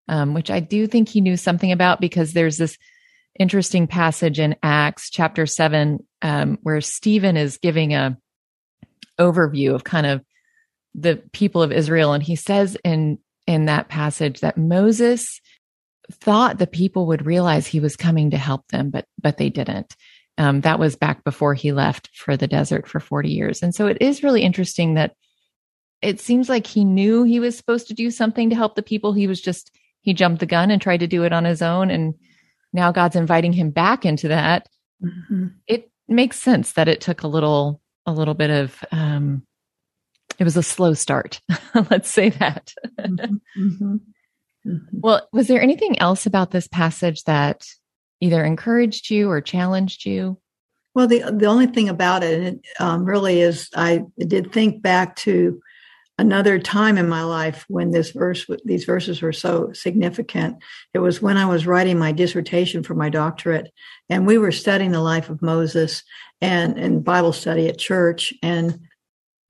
um, 0.09 0.35
which 0.35 0.51
I 0.51 0.61
do 0.61 0.87
think 0.87 1.09
he 1.09 1.21
knew 1.21 1.37
something 1.37 1.73
about 1.73 2.01
because 2.01 2.33
there's 2.33 2.57
this 2.57 2.79
interesting 3.39 3.87
passage 3.87 4.39
in 4.39 4.57
Acts 4.63 5.11
chapter 5.11 5.47
seven, 5.47 6.07
um, 6.23 6.59
where 6.63 6.81
Stephen 6.81 7.37
is 7.37 7.59
giving 7.59 7.95
a 7.95 8.17
overview 9.19 9.75
of 9.75 9.85
kind 9.85 10.07
of 10.07 10.25
the 10.95 11.17
people 11.33 11.63
of 11.63 11.73
Israel. 11.73 12.13
And 12.13 12.23
he 12.23 12.37
says 12.37 12.77
in, 12.85 13.19
in 13.47 13.67
that 13.67 13.89
passage 13.89 14.41
that 14.41 14.57
Moses 14.57 15.41
thought 16.13 16.59
the 16.59 16.67
people 16.67 17.07
would 17.07 17.27
realize 17.27 17.67
he 17.67 17.81
was 17.81 17.97
coming 17.97 18.31
to 18.31 18.39
help 18.39 18.67
them, 18.69 18.91
but, 18.91 19.07
but 19.21 19.39
they 19.39 19.51
didn't. 19.51 19.97
Um, 20.39 20.61
that 20.63 20.79
was 20.79 20.97
back 20.97 21.25
before 21.25 21.55
he 21.55 21.73
left 21.73 22.11
for 22.15 22.37
the 22.37 22.47
desert 22.47 22.87
for 22.87 23.01
40 23.01 23.31
years. 23.31 23.63
And 23.63 23.75
so 23.75 23.87
it 23.87 23.99
is 24.01 24.23
really 24.23 24.43
interesting 24.43 24.95
that 24.95 25.15
it 26.03 26.21
seems 26.21 26.49
like 26.49 26.67
he 26.67 26.85
knew 26.85 27.25
he 27.25 27.41
was 27.41 27.57
supposed 27.57 27.89
to 27.89 27.95
do 27.95 28.11
something 28.11 28.51
to 28.51 28.57
help 28.57 28.75
the 28.75 28.83
people. 28.83 29.13
He 29.13 29.27
was 29.27 29.41
just, 29.41 29.71
he 30.03 30.13
jumped 30.13 30.41
the 30.41 30.47
gun 30.47 30.71
and 30.71 30.81
tried 30.81 31.01
to 31.01 31.07
do 31.07 31.25
it 31.25 31.33
on 31.33 31.45
his 31.45 31.63
own. 31.63 31.91
And 31.91 32.15
now 32.73 32.93
God's 32.93 33.17
inviting 33.17 33.53
him 33.53 33.71
back 33.71 34.05
into 34.05 34.29
that. 34.29 34.69
Mm-hmm. 35.03 35.47
It 35.67 35.91
makes 36.07 36.41
sense 36.41 36.73
that 36.73 36.89
it 36.89 37.01
took 37.01 37.23
a 37.23 37.29
little, 37.29 37.81
a 38.05 38.13
little 38.13 38.35
bit 38.35 38.51
of, 38.51 38.85
um, 38.93 39.43
it 40.39 40.45
was 40.45 40.57
a 40.59 40.63
slow 40.63 40.93
start. 40.93 41.41
Let's 41.91 42.11
say 42.11 42.29
that. 42.29 42.75
Mm-hmm. 43.01 43.37
mm-hmm. 43.59 43.97
Mm-hmm. 44.67 44.99
Well, 45.01 45.29
was 45.33 45.49
there 45.49 45.63
anything 45.63 45.99
else 46.01 46.27
about 46.27 46.51
this 46.51 46.67
passage 46.67 47.25
that 47.25 47.67
either 48.21 48.45
encouraged 48.45 49.11
you 49.11 49.31
or 49.31 49.41
challenged 49.41 50.05
you? 50.05 50.39
Well, 50.95 51.07
the 51.07 51.31
the 51.31 51.47
only 51.47 51.67
thing 51.67 51.89
about 51.89 52.23
it, 52.23 52.59
um, 52.81 53.05
really 53.05 53.41
is 53.41 53.69
I 53.77 54.05
did 54.19 54.53
think 54.53 54.83
back 54.83 55.17
to 55.17 55.61
another 56.19 56.59
time 56.59 56.97
in 56.97 57.09
my 57.09 57.23
life 57.23 57.65
when 57.69 57.91
this 57.91 58.11
verse 58.11 58.47
these 58.65 58.85
verses 58.85 59.21
were 59.21 59.33
so 59.33 59.73
significant 59.73 60.57
it 60.95 60.99
was 60.99 61.21
when 61.21 61.37
i 61.37 61.45
was 61.45 61.67
writing 61.67 61.99
my 61.99 62.13
dissertation 62.13 62.83
for 62.83 62.95
my 62.95 63.09
doctorate 63.09 63.71
and 64.09 64.27
we 64.27 64.39
were 64.39 64.53
studying 64.53 64.93
the 64.93 65.01
life 65.01 65.29
of 65.29 65.43
moses 65.43 66.03
and 66.41 66.79
in 66.79 67.03
bible 67.03 67.33
study 67.33 67.69
at 67.69 67.79
church 67.79 68.33
and 68.43 68.81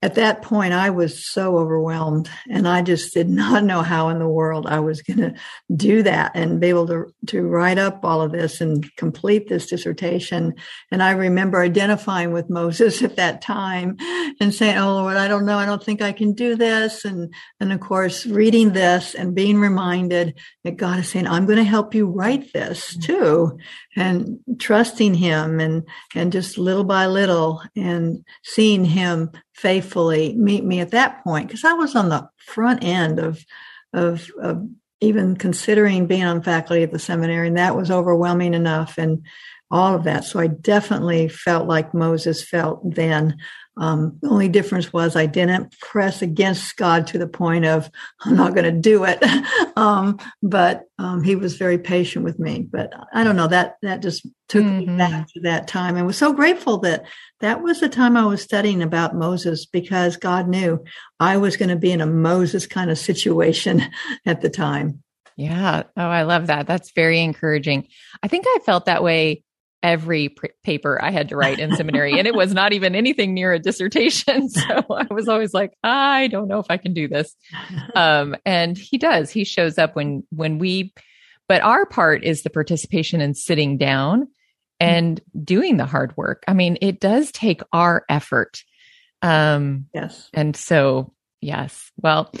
at 0.03 0.13
that 0.13 0.43
point, 0.43 0.73
I 0.73 0.91
was 0.91 1.27
so 1.27 1.57
overwhelmed 1.57 2.29
and 2.49 2.67
I 2.67 2.83
just 2.83 3.15
did 3.15 3.29
not 3.29 3.63
know 3.63 3.81
how 3.81 4.09
in 4.09 4.19
the 4.19 4.27
world 4.27 4.67
I 4.67 4.79
was 4.79 5.01
going 5.01 5.19
to 5.19 5.33
do 5.75 6.03
that 6.03 6.31
and 6.35 6.59
be 6.59 6.67
able 6.67 6.87
to, 6.87 7.05
to 7.27 7.41
write 7.41 7.79
up 7.79 8.05
all 8.05 8.21
of 8.21 8.31
this 8.31 8.61
and 8.61 8.85
complete 8.95 9.49
this 9.49 9.65
dissertation. 9.65 10.53
And 10.91 11.01
I 11.01 11.11
remember 11.11 11.61
identifying 11.61 12.31
with 12.31 12.49
Moses 12.57 13.01
at 13.01 13.15
that 13.15 13.41
time 13.41 13.97
and 14.39 14.53
saying, 14.53 14.77
Oh 14.77 14.93
Lord, 14.93 15.17
I 15.17 15.27
don't 15.27 15.45
know. 15.45 15.57
I 15.57 15.65
don't 15.65 15.83
think 15.83 16.01
I 16.01 16.11
can 16.11 16.33
do 16.33 16.55
this. 16.55 17.03
And, 17.03 17.33
and 17.59 17.73
of 17.73 17.79
course, 17.79 18.25
reading 18.25 18.73
this 18.73 19.15
and 19.15 19.33
being 19.33 19.59
reminded 19.59 20.37
that 20.63 20.77
God 20.77 20.99
is 20.99 21.09
saying, 21.09 21.27
I'm 21.27 21.45
going 21.45 21.57
to 21.57 21.63
help 21.63 21.95
you 21.95 22.07
write 22.07 22.53
this 22.53 22.95
mm. 22.95 23.03
too 23.03 23.57
and 23.95 24.39
trusting 24.59 25.15
him 25.15 25.59
and, 25.59 25.87
and 26.13 26.31
just 26.31 26.59
little 26.59 26.83
by 26.83 27.07
little 27.07 27.63
and 27.75 28.23
seeing 28.43 28.85
him 28.85 29.31
faithfully 29.57 30.33
meet 30.35 30.63
me 30.63 30.79
at 30.79 30.91
that 30.91 31.23
point 31.23 31.47
because 31.47 31.65
I 31.65 31.73
was 31.73 31.95
on 31.95 32.09
the 32.09 32.29
front 32.37 32.83
end 32.83 33.19
of, 33.19 33.43
of, 33.91 34.29
of 34.39 34.65
even 35.01 35.35
considering 35.35 36.05
being 36.05 36.23
on 36.23 36.43
faculty 36.43 36.83
at 36.83 36.91
the 36.91 36.99
seminary, 36.99 37.47
and 37.47 37.57
that 37.57 37.75
was 37.75 37.91
overwhelming 37.91 38.53
enough, 38.53 38.97
and 38.97 39.25
all 39.69 39.95
of 39.95 40.05
that. 40.05 40.23
So 40.23 40.39
I 40.39 40.47
definitely 40.47 41.27
felt 41.27 41.67
like 41.67 41.93
Moses 41.93 42.47
felt 42.47 42.95
then 42.95 43.37
um, 43.79 44.17
the 44.21 44.29
only 44.29 44.49
difference 44.49 44.91
was 44.91 45.15
I 45.15 45.27
didn't 45.27 45.77
press 45.79 46.21
against 46.21 46.75
God 46.77 47.07
to 47.07 47.17
the 47.17 47.27
point 47.27 47.65
of 47.65 47.89
I'm 48.21 48.35
not 48.35 48.53
going 48.53 48.65
to 48.65 48.71
do 48.71 49.05
it. 49.05 49.23
um, 49.77 50.19
but 50.41 50.85
um, 50.97 51.23
He 51.23 51.35
was 51.35 51.57
very 51.57 51.77
patient 51.77 52.25
with 52.25 52.39
me. 52.39 52.67
But 52.69 52.91
I 53.13 53.23
don't 53.23 53.35
know 53.35 53.47
that 53.47 53.77
that 53.83 54.01
just 54.01 54.25
took 54.49 54.63
mm-hmm. 54.63 54.91
me 54.91 54.97
back 54.97 55.27
to 55.33 55.41
that 55.41 55.67
time, 55.67 55.95
and 55.95 56.07
was 56.07 56.17
so 56.17 56.33
grateful 56.33 56.79
that 56.79 57.05
that 57.39 57.61
was 57.61 57.79
the 57.79 57.89
time 57.89 58.17
I 58.17 58.25
was 58.25 58.41
studying 58.41 58.81
about 58.81 59.15
Moses 59.15 59.65
because 59.65 60.17
God 60.17 60.47
knew 60.47 60.83
I 61.19 61.37
was 61.37 61.57
going 61.57 61.69
to 61.69 61.75
be 61.75 61.91
in 61.91 62.01
a 62.01 62.07
Moses 62.07 62.65
kind 62.65 62.89
of 62.89 62.97
situation 62.97 63.83
at 64.25 64.41
the 64.41 64.49
time. 64.49 65.03
Yeah. 65.35 65.83
Oh, 65.95 66.01
I 66.01 66.23
love 66.23 66.47
that. 66.47 66.65
That's 66.65 66.91
very 66.91 67.21
encouraging. 67.21 67.87
I 68.23 68.27
think 68.27 68.45
I 68.47 68.57
felt 68.65 68.85
that 68.85 69.03
way 69.03 69.43
every 69.83 70.29
pr- 70.29 70.47
paper 70.63 71.01
I 71.01 71.11
had 71.11 71.29
to 71.29 71.35
write 71.35 71.59
in 71.59 71.75
seminary, 71.75 72.17
and 72.17 72.27
it 72.27 72.35
was 72.35 72.53
not 72.53 72.73
even 72.73 72.95
anything 72.95 73.33
near 73.33 73.53
a 73.53 73.59
dissertation. 73.59 74.49
So 74.57 74.85
I 74.89 75.05
was 75.13 75.27
always 75.27 75.53
like, 75.53 75.73
I 75.83 76.27
don't 76.27 76.47
know 76.47 76.59
if 76.59 76.67
I 76.69 76.77
can 76.77 76.93
do 76.93 77.07
this. 77.07 77.35
Um, 77.95 78.35
and 78.45 78.77
he 78.77 78.97
does. 78.97 79.31
He 79.31 79.43
shows 79.43 79.77
up 79.77 79.95
when 79.95 80.23
when 80.29 80.59
we, 80.59 80.93
but 81.47 81.61
our 81.63 81.85
part 81.85 82.23
is 82.23 82.43
the 82.43 82.49
participation 82.49 83.21
in 83.21 83.33
sitting 83.33 83.77
down 83.77 84.27
and 84.79 85.19
doing 85.43 85.77
the 85.77 85.85
hard 85.85 86.15
work. 86.15 86.43
I 86.47 86.53
mean, 86.53 86.77
it 86.81 86.99
does 86.99 87.31
take 87.31 87.61
our 87.73 88.05
effort. 88.07 88.61
Um, 89.21 89.87
yes. 89.93 90.29
And 90.33 90.55
so, 90.55 91.13
yes. 91.41 91.91
Well, 91.97 92.31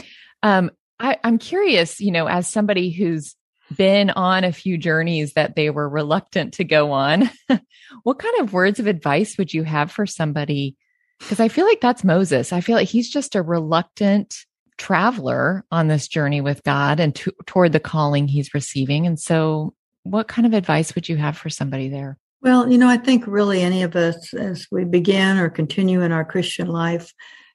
um, 0.43 0.69
I, 0.99 1.17
I'm 1.23 1.39
curious, 1.39 1.99
you 1.99 2.11
know, 2.11 2.27
as 2.27 2.47
somebody 2.47 2.91
who's 2.91 3.35
been 3.75 4.09
on 4.11 4.43
a 4.43 4.51
few 4.51 4.77
journeys 4.77 5.33
that 5.33 5.55
they 5.55 5.69
were 5.69 5.89
reluctant 5.89 6.53
to 6.55 6.63
go 6.63 6.91
on, 6.91 7.29
what 8.03 8.19
kind 8.19 8.39
of 8.39 8.53
words 8.53 8.79
of 8.79 8.87
advice 8.87 9.37
would 9.37 9.53
you 9.53 9.63
have 9.63 9.91
for 9.91 10.05
somebody? 10.05 10.75
Because 11.19 11.39
I 11.39 11.47
feel 11.47 11.65
like 11.65 11.81
that's 11.81 12.03
Moses. 12.03 12.53
I 12.53 12.61
feel 12.61 12.75
like 12.75 12.87
he's 12.87 13.09
just 13.09 13.35
a 13.35 13.41
reluctant 13.41 14.35
traveler 14.77 15.65
on 15.71 15.87
this 15.87 16.07
journey 16.07 16.41
with 16.41 16.63
God 16.63 16.99
and 16.99 17.15
to, 17.15 17.31
toward 17.45 17.71
the 17.71 17.79
calling 17.79 18.27
he's 18.27 18.53
receiving. 18.53 19.07
And 19.07 19.19
so, 19.19 19.73
what 20.03 20.27
kind 20.27 20.45
of 20.45 20.53
advice 20.53 20.95
would 20.95 21.09
you 21.09 21.17
have 21.17 21.37
for 21.37 21.49
somebody 21.49 21.89
there? 21.89 22.17
Well, 22.41 22.71
you 22.71 22.77
know, 22.77 22.87
I 22.87 22.97
think 22.97 23.25
really 23.27 23.61
any 23.61 23.83
of 23.83 23.95
us, 23.95 24.33
as 24.33 24.67
we 24.71 24.85
begin 24.85 25.37
or 25.37 25.49
continue 25.49 26.01
in 26.01 26.11
our 26.11 26.23
Christian 26.23 26.67
life, 26.67 27.11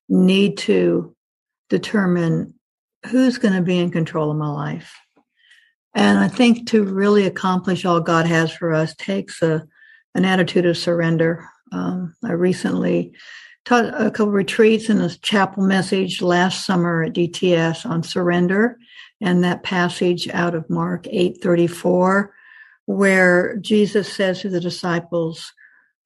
need 0.09 0.59
to 0.59 1.15
determine 1.71 2.53
who's 3.07 3.39
going 3.39 3.55
to 3.55 3.63
be 3.63 3.79
in 3.79 3.91
control 3.91 4.31
of 4.31 4.37
my 4.37 4.51
life? 4.51 4.95
And 5.95 6.19
I 6.19 6.29
think 6.29 6.69
to 6.69 6.85
really 6.85 7.27
accomplish 7.27 7.85
all 7.85 8.01
God 8.01 8.27
has 8.27 8.53
for 8.53 8.73
us 8.73 8.95
takes 8.95 9.43
a, 9.43 9.67
an 10.15 10.25
attitude 10.25 10.67
of 10.67 10.79
surrender. 10.79 11.49
Um, 11.71 12.15
I 12.25 12.33
recently 12.33 13.13
taught 13.65 13.87
a 14.01 14.11
couple 14.11 14.33
retreats 14.33 14.89
and 14.89 15.01
a 15.01 15.19
chapel 15.19 15.65
message 15.65 16.23
last 16.23 16.65
summer 16.67 17.05
at 17.05 17.13
DTS 17.13 17.89
on 17.89 18.03
surrender 18.03 18.79
and 19.21 19.45
that 19.45 19.63
passage 19.63 20.29
out 20.31 20.55
of 20.55 20.69
Mark 20.69 21.05
8:34 21.05 22.31
where 22.87 23.57
Jesus 23.59 24.13
says 24.13 24.41
to 24.41 24.49
the 24.49 24.61
disciples, 24.61 25.53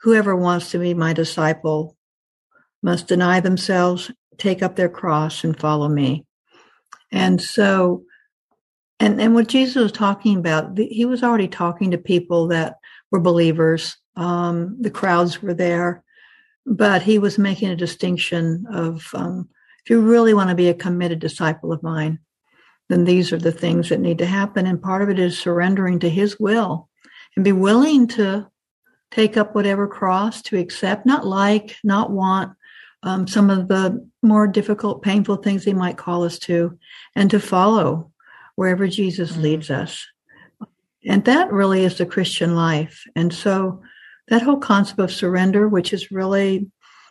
whoever 0.03 0.37
wants 0.37 0.71
to 0.71 0.79
be 0.79 0.95
my 0.95 1.13
disciple 1.13 1.97
must 2.83 3.09
deny 3.09 3.41
themselves, 3.41 4.11
take 4.37 4.63
up 4.63 4.77
their 4.77 4.89
cross 4.89 5.43
and 5.43 5.59
follow 5.59 5.89
me. 5.89 6.27
And 7.11 7.41
so 7.41 8.05
and 9.01 9.21
and 9.21 9.35
what 9.35 9.49
Jesus 9.49 9.77
was 9.77 9.93
talking 9.93 10.39
about, 10.39 10.79
he 10.79 11.05
was 11.05 11.23
already 11.23 11.49
talking 11.49 11.91
to 11.91 11.99
people 11.99 12.49
that 12.49 12.77
were 13.11 13.21
believers. 13.21 13.97
Um, 14.17 14.77
the 14.81 14.91
crowds 14.91 15.43
were 15.43 15.55
there, 15.55 16.03
but 16.65 17.03
he 17.03 17.19
was 17.19 17.39
making 17.39 17.69
a 17.69 17.77
distinction 17.77 18.65
of 18.73 19.07
um, 19.15 19.49
if 19.85 19.91
you 19.91 20.01
really 20.01 20.35
want 20.35 20.49
to 20.49 20.55
be 20.55 20.69
a 20.69 20.75
committed 20.75 21.19
disciple 21.19 21.73
of 21.73 21.83
mine, 21.83 22.19
then 22.89 23.05
these 23.05 23.33
are 23.33 23.39
the 23.39 23.53
things 23.53 23.91
that 23.91 24.01
need 24.01 24.19
to 24.19 24.27
happen. 24.27 24.67
And 24.67 24.83
part 24.83 25.03
of 25.03 25.11
it 25.11 25.19
is 25.19 25.39
surrendering 25.39 25.99
to 26.01 26.09
his 26.09 26.41
will 26.41 26.89
and 27.37 27.45
be 27.45 27.53
willing 27.53 28.09
to 28.09 28.49
take 29.11 29.37
up 29.37 29.55
whatever 29.55 29.87
cross 29.87 30.43
to 30.43 30.59
accept, 30.59 31.07
not 31.07 31.27
like, 31.27 31.77
not 31.85 32.11
want 32.11 32.53
um, 33.03 33.29
some 33.29 33.51
of 33.51 33.69
the 33.69 34.09
more 34.23 34.47
difficult, 34.47 35.03
painful 35.03 35.37
things 35.37 35.65
he 35.65 35.75
might 35.75 35.99
call 35.99 36.25
us 36.25 36.39
to, 36.41 36.79
and 37.15 37.31
to 37.31 37.39
follow 37.39 38.11
wherever 38.57 38.89
Jesus 38.89 39.33
mm-hmm. 39.33 39.43
leads 39.43 39.71
us. 39.71 40.05
And 41.07 41.25
that 41.25 41.53
really 41.53 41.85
is 41.85 41.99
the 41.99 42.07
Christian 42.07 42.57
life. 42.57 43.05
And 43.15 43.33
so 43.33 43.81
that 44.29 44.43
whole 44.43 44.59
concept 44.59 44.99
of 44.99 45.13
surrender, 45.13 45.69
which 45.69 45.93
is 45.93 46.11
really, 46.11 46.69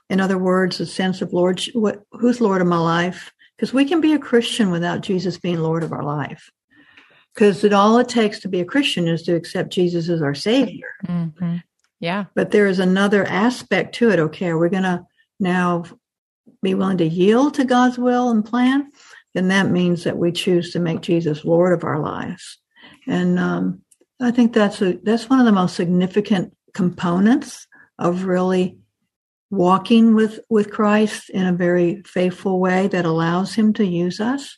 in 0.09 0.19
other 0.19 0.37
words, 0.37 0.79
a 0.79 0.85
sense 0.85 1.21
of 1.21 1.31
Lord, 1.31 1.63
what, 1.73 2.03
who's 2.11 2.41
Lord 2.41 2.61
of 2.61 2.67
my 2.67 2.77
life? 2.77 3.31
Because 3.55 3.73
we 3.73 3.85
can 3.85 4.01
be 4.01 4.11
a 4.11 4.19
Christian 4.19 4.69
without 4.69 4.99
Jesus 4.99 5.37
being 5.37 5.61
Lord 5.61 5.83
of 5.83 5.93
our 5.93 6.03
life. 6.03 6.51
Because 7.33 7.63
it 7.63 7.71
all 7.71 7.97
it 7.99 8.09
takes 8.09 8.39
to 8.41 8.49
be 8.49 8.59
a 8.59 8.65
Christian 8.65 9.07
is 9.07 9.23
to 9.23 9.35
accept 9.35 9.71
Jesus 9.71 10.09
as 10.09 10.21
our 10.21 10.35
Savior. 10.35 10.89
Mm-hmm. 11.07 11.57
Yeah. 12.01 12.25
But 12.33 12.51
there 12.51 12.67
is 12.67 12.79
another 12.79 13.25
aspect 13.25 13.95
to 13.95 14.09
it. 14.09 14.19
Okay, 14.19 14.47
are 14.47 14.57
we 14.57 14.69
going 14.69 14.83
to 14.83 15.05
now 15.39 15.85
be 16.61 16.73
willing 16.73 16.97
to 16.97 17.07
yield 17.07 17.53
to 17.55 17.65
God's 17.65 17.97
will 17.97 18.29
and 18.29 18.43
plan? 18.43 18.91
Then 19.35 19.49
that 19.49 19.69
means 19.69 20.05
that 20.05 20.17
we 20.17 20.31
choose 20.31 20.71
to 20.71 20.79
make 20.79 21.01
Jesus 21.01 21.43
Lord 21.43 21.73
of 21.73 21.83
our 21.83 21.99
lives. 21.99 22.57
And 23.05 23.37
um, 23.37 23.81
I 24.21 24.31
think 24.31 24.53
that's 24.53 24.81
a, 24.81 24.93
that's 25.03 25.29
one 25.29 25.39
of 25.39 25.45
the 25.45 25.51
most 25.51 25.75
significant 25.75 26.55
components 26.73 27.67
of 27.99 28.23
really 28.23 28.77
walking 29.51 30.15
with 30.15 30.39
with 30.49 30.71
Christ 30.71 31.29
in 31.29 31.45
a 31.45 31.53
very 31.53 32.01
faithful 32.03 32.59
way 32.59 32.87
that 32.87 33.05
allows 33.05 33.53
Him 33.53 33.73
to 33.73 33.85
use 33.85 34.19
us. 34.19 34.57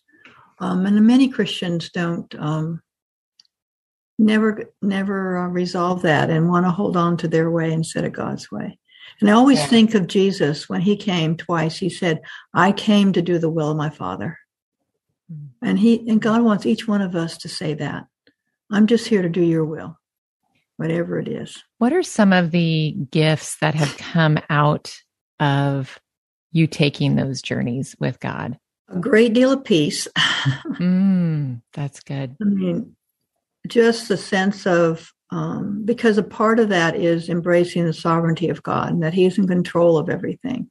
Um, 0.60 0.86
and 0.86 1.06
many 1.06 1.28
Christians 1.28 1.90
don't 1.90 2.34
um, 2.36 2.82
never 4.20 4.72
never 4.82 5.38
uh, 5.38 5.48
resolve 5.48 6.04
that 6.04 6.30
and 6.30 6.50
want 6.50 6.66
to 6.68 6.72
hold 6.72 6.96
on 6.96 7.18
to 7.18 7.28
their 7.28 7.50
way 7.50 7.72
instead 7.72 8.06
of 8.06 8.14
God's 8.14 8.52
way. 8.52 8.78
And 9.22 9.30
I 9.30 9.34
always 9.34 9.60
yeah. 9.60 9.68
think 9.68 9.96
of 9.96 10.08
Jesus 10.08 10.70
when 10.70 10.82
he 10.82 10.96
came 10.96 11.36
twice. 11.36 11.78
He 11.78 11.90
said, 11.90 12.22
"I 12.54 12.72
came 12.72 13.12
to 13.14 13.24
do 13.24 13.40
the 13.40 13.50
will 13.50 13.72
of 13.72 13.78
my 13.78 13.90
Father." 13.90 14.38
And 15.62 15.78
he 15.78 16.08
and 16.10 16.22
God 16.22 16.42
wants 16.42 16.66
each 16.66 16.88
one 16.88 17.02
of 17.02 17.16
us 17.16 17.38
to 17.40 17.50
say 17.50 17.74
that. 17.76 18.06
I'm 18.72 18.88
just 18.88 19.08
here 19.08 19.22
to 19.22 19.30
do 19.30 19.42
your 19.42 19.66
will, 19.66 19.98
whatever 20.78 21.20
it 21.20 21.28
is. 21.28 21.64
What 21.78 21.94
are 21.94 22.04
some 22.04 22.34
of 22.34 22.52
the 22.52 22.96
gifts 23.12 23.58
that 23.60 23.76
have 23.76 23.98
come 23.98 24.40
out 24.50 24.96
of 25.40 26.00
you 26.52 26.68
taking 26.68 27.16
those 27.16 27.42
journeys 27.42 27.96
with 28.00 28.20
God? 28.20 28.58
A 28.90 29.00
great 29.00 29.34
deal 29.34 29.52
of 29.52 29.64
peace. 29.64 30.08
mm, 30.18 31.62
that's 31.74 32.00
good. 32.02 32.36
I 32.42 32.46
mean, 32.46 32.96
just 33.68 34.08
the 34.08 34.18
sense 34.18 34.66
of 34.66 35.12
um, 35.30 35.84
because 35.84 36.18
a 36.18 36.24
part 36.24 36.60
of 36.60 36.70
that 36.70 36.96
is 36.96 37.28
embracing 37.28 37.86
the 37.86 37.94
sovereignty 37.94 38.48
of 38.48 38.64
God 38.64 38.92
and 38.92 39.04
that 39.04 39.14
He's 39.14 39.38
in 39.38 39.48
control 39.48 39.98
of 39.98 40.10
everything. 40.10 40.70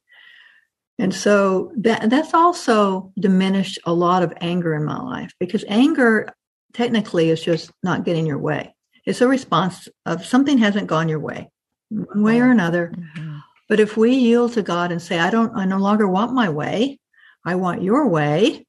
And 0.99 1.13
so 1.13 1.71
that 1.77 2.09
that's 2.09 2.33
also 2.33 3.11
diminished 3.19 3.79
a 3.85 3.93
lot 3.93 4.23
of 4.23 4.33
anger 4.41 4.73
in 4.73 4.83
my 4.83 4.99
life 4.99 5.31
because 5.39 5.63
anger 5.67 6.33
technically 6.73 7.29
is 7.29 7.43
just 7.43 7.71
not 7.83 8.03
getting 8.03 8.25
your 8.25 8.39
way. 8.39 8.75
It's 9.05 9.21
a 9.21 9.27
response 9.27 9.87
of 10.05 10.25
something 10.25 10.57
hasn't 10.57 10.87
gone 10.87 11.07
your 11.07 11.19
way, 11.19 11.49
one 11.89 12.23
way 12.23 12.39
or 12.41 12.49
another. 12.49 12.93
Mm-hmm. 12.95 13.37
But 13.69 13.79
if 13.79 13.95
we 13.95 14.13
yield 14.13 14.53
to 14.53 14.63
God 14.63 14.91
and 14.91 15.01
say, 15.01 15.19
I 15.19 15.29
don't, 15.29 15.55
I 15.55 15.65
no 15.65 15.77
longer 15.77 16.07
want 16.07 16.33
my 16.33 16.49
way, 16.49 16.99
I 17.45 17.55
want 17.55 17.83
your 17.83 18.07
way, 18.07 18.65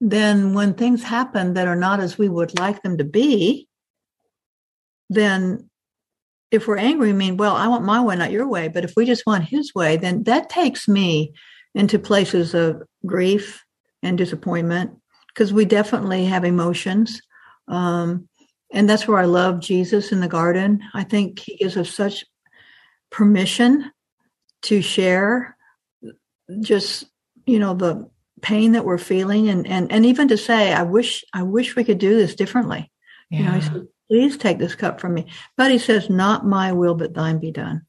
then 0.00 0.54
when 0.54 0.74
things 0.74 1.02
happen 1.02 1.54
that 1.54 1.68
are 1.68 1.76
not 1.76 2.00
as 2.00 2.18
we 2.18 2.28
would 2.28 2.58
like 2.58 2.82
them 2.82 2.98
to 2.98 3.04
be, 3.04 3.68
then 5.10 5.68
if 6.50 6.66
we're 6.66 6.76
angry, 6.76 7.10
I 7.10 7.14
mean, 7.14 7.36
well, 7.36 7.56
I 7.56 7.68
want 7.68 7.84
my 7.84 8.02
way, 8.02 8.16
not 8.16 8.30
your 8.30 8.46
way. 8.46 8.68
But 8.68 8.84
if 8.84 8.92
we 8.96 9.06
just 9.06 9.26
want 9.26 9.44
his 9.44 9.74
way, 9.74 9.96
then 9.96 10.22
that 10.24 10.48
takes 10.48 10.86
me 10.86 11.32
into 11.74 11.98
places 11.98 12.54
of 12.54 12.82
grief 13.04 13.64
and 14.02 14.16
disappointment 14.16 14.92
because 15.28 15.52
we 15.52 15.64
definitely 15.64 16.24
have 16.26 16.44
emotions. 16.44 17.20
Um, 17.68 18.28
and 18.72 18.88
that's 18.88 19.08
where 19.08 19.18
I 19.18 19.24
love 19.24 19.60
Jesus 19.60 20.12
in 20.12 20.20
the 20.20 20.28
garden. 20.28 20.82
I 20.94 21.04
think 21.04 21.38
he 21.38 21.56
gives 21.56 21.76
us 21.76 21.90
such 21.90 22.24
permission 23.10 23.90
to 24.62 24.82
share 24.82 25.56
just, 26.60 27.06
you 27.46 27.58
know, 27.58 27.74
the 27.74 28.08
pain 28.42 28.72
that 28.72 28.84
we're 28.84 28.98
feeling 28.98 29.48
and, 29.48 29.66
and, 29.66 29.90
and 29.90 30.04
even 30.04 30.28
to 30.28 30.36
say, 30.36 30.72
I 30.72 30.82
wish, 30.82 31.24
I 31.32 31.42
wish 31.42 31.76
we 31.76 31.84
could 31.84 31.98
do 31.98 32.16
this 32.16 32.34
differently. 32.34 32.90
Yeah. 33.30 33.38
You 33.38 33.44
know, 33.44 33.52
he 33.52 33.60
said, 33.60 33.86
please 34.10 34.36
take 34.36 34.58
this 34.58 34.74
cup 34.74 35.00
from 35.00 35.14
me. 35.14 35.26
But 35.56 35.70
he 35.70 35.78
says, 35.78 36.10
not 36.10 36.46
my 36.46 36.72
will, 36.72 36.94
but 36.94 37.14
thine 37.14 37.38
be 37.38 37.50
done. 37.50 37.86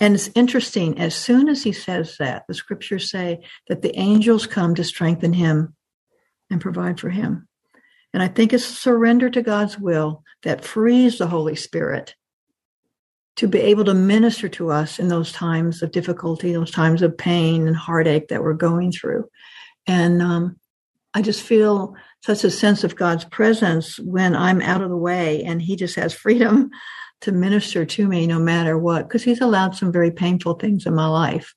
And 0.00 0.14
it's 0.14 0.30
interesting, 0.34 0.98
as 0.98 1.14
soon 1.14 1.48
as 1.48 1.62
he 1.62 1.72
says 1.72 2.16
that, 2.18 2.44
the 2.48 2.54
scriptures 2.54 3.10
say 3.10 3.44
that 3.68 3.82
the 3.82 3.96
angels 3.98 4.46
come 4.46 4.74
to 4.74 4.84
strengthen 4.84 5.34
him 5.34 5.76
and 6.50 6.60
provide 6.60 6.98
for 6.98 7.10
him. 7.10 7.46
And 8.14 8.22
I 8.22 8.28
think 8.28 8.52
it's 8.52 8.64
surrender 8.64 9.28
to 9.30 9.42
God's 9.42 9.78
will 9.78 10.24
that 10.42 10.64
frees 10.64 11.18
the 11.18 11.26
Holy 11.26 11.54
Spirit 11.54 12.14
to 13.36 13.46
be 13.46 13.60
able 13.60 13.84
to 13.84 13.94
minister 13.94 14.48
to 14.48 14.70
us 14.70 14.98
in 14.98 15.08
those 15.08 15.32
times 15.32 15.82
of 15.82 15.92
difficulty, 15.92 16.52
those 16.52 16.70
times 16.70 17.02
of 17.02 17.16
pain 17.16 17.68
and 17.68 17.76
heartache 17.76 18.28
that 18.28 18.42
we're 18.42 18.54
going 18.54 18.90
through. 18.90 19.28
And 19.86 20.20
um, 20.20 20.56
I 21.14 21.22
just 21.22 21.42
feel 21.42 21.94
such 22.24 22.42
a 22.44 22.50
sense 22.50 22.84
of 22.84 22.96
God's 22.96 23.24
presence 23.24 23.98
when 23.98 24.34
I'm 24.34 24.60
out 24.60 24.82
of 24.82 24.90
the 24.90 24.96
way 24.96 25.44
and 25.44 25.60
He 25.60 25.76
just 25.76 25.96
has 25.96 26.12
freedom 26.12 26.70
to 27.20 27.32
minister 27.32 27.84
to 27.84 28.08
me 28.08 28.26
no 28.26 28.38
matter 28.38 28.78
what 28.78 29.06
because 29.06 29.22
he's 29.22 29.40
allowed 29.40 29.74
some 29.74 29.92
very 29.92 30.10
painful 30.10 30.54
things 30.54 30.86
in 30.86 30.94
my 30.94 31.06
life. 31.06 31.54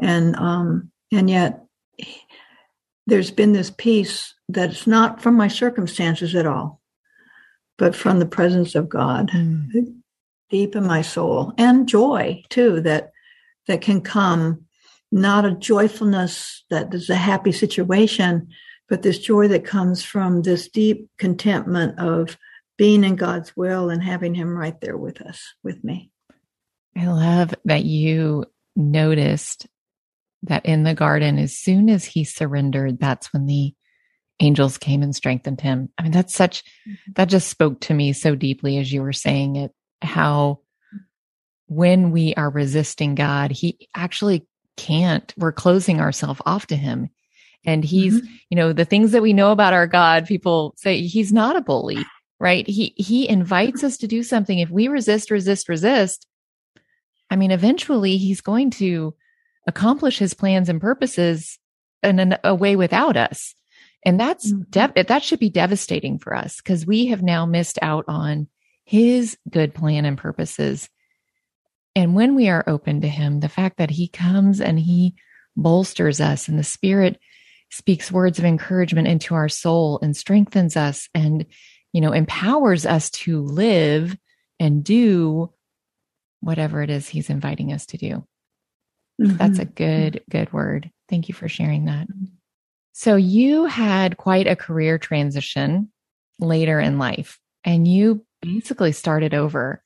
And 0.00 0.36
um 0.36 0.90
and 1.12 1.30
yet 1.30 1.64
there's 3.06 3.30
been 3.30 3.52
this 3.52 3.70
peace 3.70 4.34
that's 4.48 4.86
not 4.86 5.22
from 5.22 5.36
my 5.36 5.48
circumstances 5.48 6.34
at 6.34 6.46
all 6.46 6.80
but 7.76 7.94
from 7.94 8.18
the 8.18 8.26
presence 8.26 8.74
of 8.74 8.88
god. 8.88 9.30
Mm. 9.30 10.00
deep 10.50 10.76
in 10.76 10.86
my 10.86 11.02
soul. 11.02 11.52
And 11.58 11.88
joy 11.88 12.42
too 12.48 12.80
that 12.82 13.12
that 13.66 13.80
can 13.80 14.00
come. 14.00 14.66
Not 15.12 15.44
a 15.44 15.54
joyfulness 15.54 16.64
that 16.70 16.92
is 16.92 17.08
a 17.08 17.14
happy 17.14 17.52
situation 17.52 18.48
but 18.88 19.02
this 19.02 19.18
joy 19.18 19.48
that 19.48 19.64
comes 19.64 20.02
from 20.02 20.42
this 20.42 20.68
deep 20.68 21.08
contentment 21.18 21.98
of 21.98 22.36
being 22.76 23.04
in 23.04 23.16
God's 23.16 23.56
will 23.56 23.90
and 23.90 24.02
having 24.02 24.34
Him 24.34 24.56
right 24.56 24.80
there 24.80 24.96
with 24.96 25.20
us, 25.20 25.54
with 25.62 25.82
me. 25.84 26.10
I 26.96 27.06
love 27.06 27.54
that 27.64 27.84
you 27.84 28.46
noticed 28.76 29.66
that 30.44 30.66
in 30.66 30.82
the 30.82 30.94
garden, 30.94 31.38
as 31.38 31.56
soon 31.56 31.88
as 31.88 32.04
he 32.04 32.24
surrendered, 32.24 32.98
that's 33.00 33.32
when 33.32 33.46
the 33.46 33.74
angels 34.40 34.78
came 34.78 35.02
and 35.02 35.14
strengthened 35.14 35.60
him. 35.60 35.88
I 35.96 36.02
mean, 36.02 36.12
that's 36.12 36.34
such, 36.34 36.64
mm-hmm. 36.88 37.12
that 37.14 37.28
just 37.28 37.48
spoke 37.48 37.80
to 37.82 37.94
me 37.94 38.12
so 38.12 38.34
deeply 38.34 38.78
as 38.78 38.92
you 38.92 39.02
were 39.02 39.12
saying 39.12 39.56
it, 39.56 39.72
how 40.02 40.60
when 41.66 42.10
we 42.10 42.34
are 42.34 42.50
resisting 42.50 43.14
God, 43.14 43.52
he 43.52 43.88
actually 43.94 44.46
can't, 44.76 45.32
we're 45.36 45.52
closing 45.52 46.00
ourselves 46.00 46.42
off 46.44 46.66
to 46.66 46.76
him. 46.76 47.08
And 47.64 47.82
he's, 47.82 48.20
mm-hmm. 48.20 48.34
you 48.50 48.56
know, 48.56 48.72
the 48.72 48.84
things 48.84 49.12
that 49.12 49.22
we 49.22 49.32
know 49.32 49.50
about 49.50 49.72
our 49.72 49.86
God, 49.86 50.26
people 50.26 50.74
say 50.76 51.00
he's 51.02 51.32
not 51.32 51.56
a 51.56 51.62
bully 51.62 52.04
right? 52.40 52.66
He, 52.66 52.94
he 52.96 53.28
invites 53.28 53.84
us 53.84 53.96
to 53.98 54.06
do 54.06 54.22
something. 54.22 54.58
If 54.58 54.70
we 54.70 54.88
resist, 54.88 55.30
resist, 55.30 55.68
resist, 55.68 56.26
I 57.30 57.36
mean, 57.36 57.50
eventually 57.50 58.16
he's 58.16 58.40
going 58.40 58.70
to 58.72 59.14
accomplish 59.66 60.18
his 60.18 60.34
plans 60.34 60.68
and 60.68 60.80
purposes 60.80 61.58
in 62.02 62.36
a 62.44 62.54
way 62.54 62.76
without 62.76 63.16
us. 63.16 63.54
And 64.04 64.20
that's 64.20 64.52
mm-hmm. 64.52 65.02
that 65.06 65.22
should 65.22 65.38
be 65.38 65.48
devastating 65.48 66.18
for 66.18 66.34
us 66.34 66.58
because 66.58 66.86
we 66.86 67.06
have 67.06 67.22
now 67.22 67.46
missed 67.46 67.78
out 67.80 68.04
on 68.06 68.48
his 68.84 69.38
good 69.48 69.74
plan 69.74 70.04
and 70.04 70.18
purposes. 70.18 70.90
And 71.96 72.14
when 72.14 72.34
we 72.34 72.48
are 72.48 72.64
open 72.66 73.00
to 73.00 73.08
him, 73.08 73.40
the 73.40 73.48
fact 73.48 73.78
that 73.78 73.90
he 73.90 74.08
comes 74.08 74.60
and 74.60 74.78
he 74.78 75.14
bolsters 75.56 76.20
us 76.20 76.48
and 76.48 76.58
the 76.58 76.64
spirit 76.64 77.18
speaks 77.70 78.12
words 78.12 78.38
of 78.38 78.44
encouragement 78.44 79.08
into 79.08 79.34
our 79.34 79.48
soul 79.48 79.98
and 80.02 80.16
strengthens 80.16 80.76
us 80.76 81.08
and, 81.14 81.46
you 81.94 82.00
know, 82.00 82.12
empowers 82.12 82.84
us 82.84 83.08
to 83.08 83.40
live 83.40 84.18
and 84.58 84.82
do 84.82 85.50
whatever 86.40 86.82
it 86.82 86.90
is 86.90 87.08
he's 87.08 87.30
inviting 87.30 87.72
us 87.72 87.86
to 87.86 87.96
do. 87.96 88.26
Mm-hmm. 89.22 89.36
That's 89.36 89.60
a 89.60 89.64
good, 89.64 90.20
good 90.28 90.52
word. 90.52 90.90
Thank 91.08 91.28
you 91.28 91.34
for 91.34 91.48
sharing 91.48 91.84
that. 91.84 92.08
So 92.92 93.14
you 93.14 93.66
had 93.66 94.16
quite 94.16 94.48
a 94.48 94.56
career 94.56 94.98
transition 94.98 95.92
later 96.40 96.80
in 96.80 96.98
life 96.98 97.38
and 97.62 97.86
you 97.86 98.26
basically 98.42 98.90
started 98.90 99.32
over. 99.32 99.80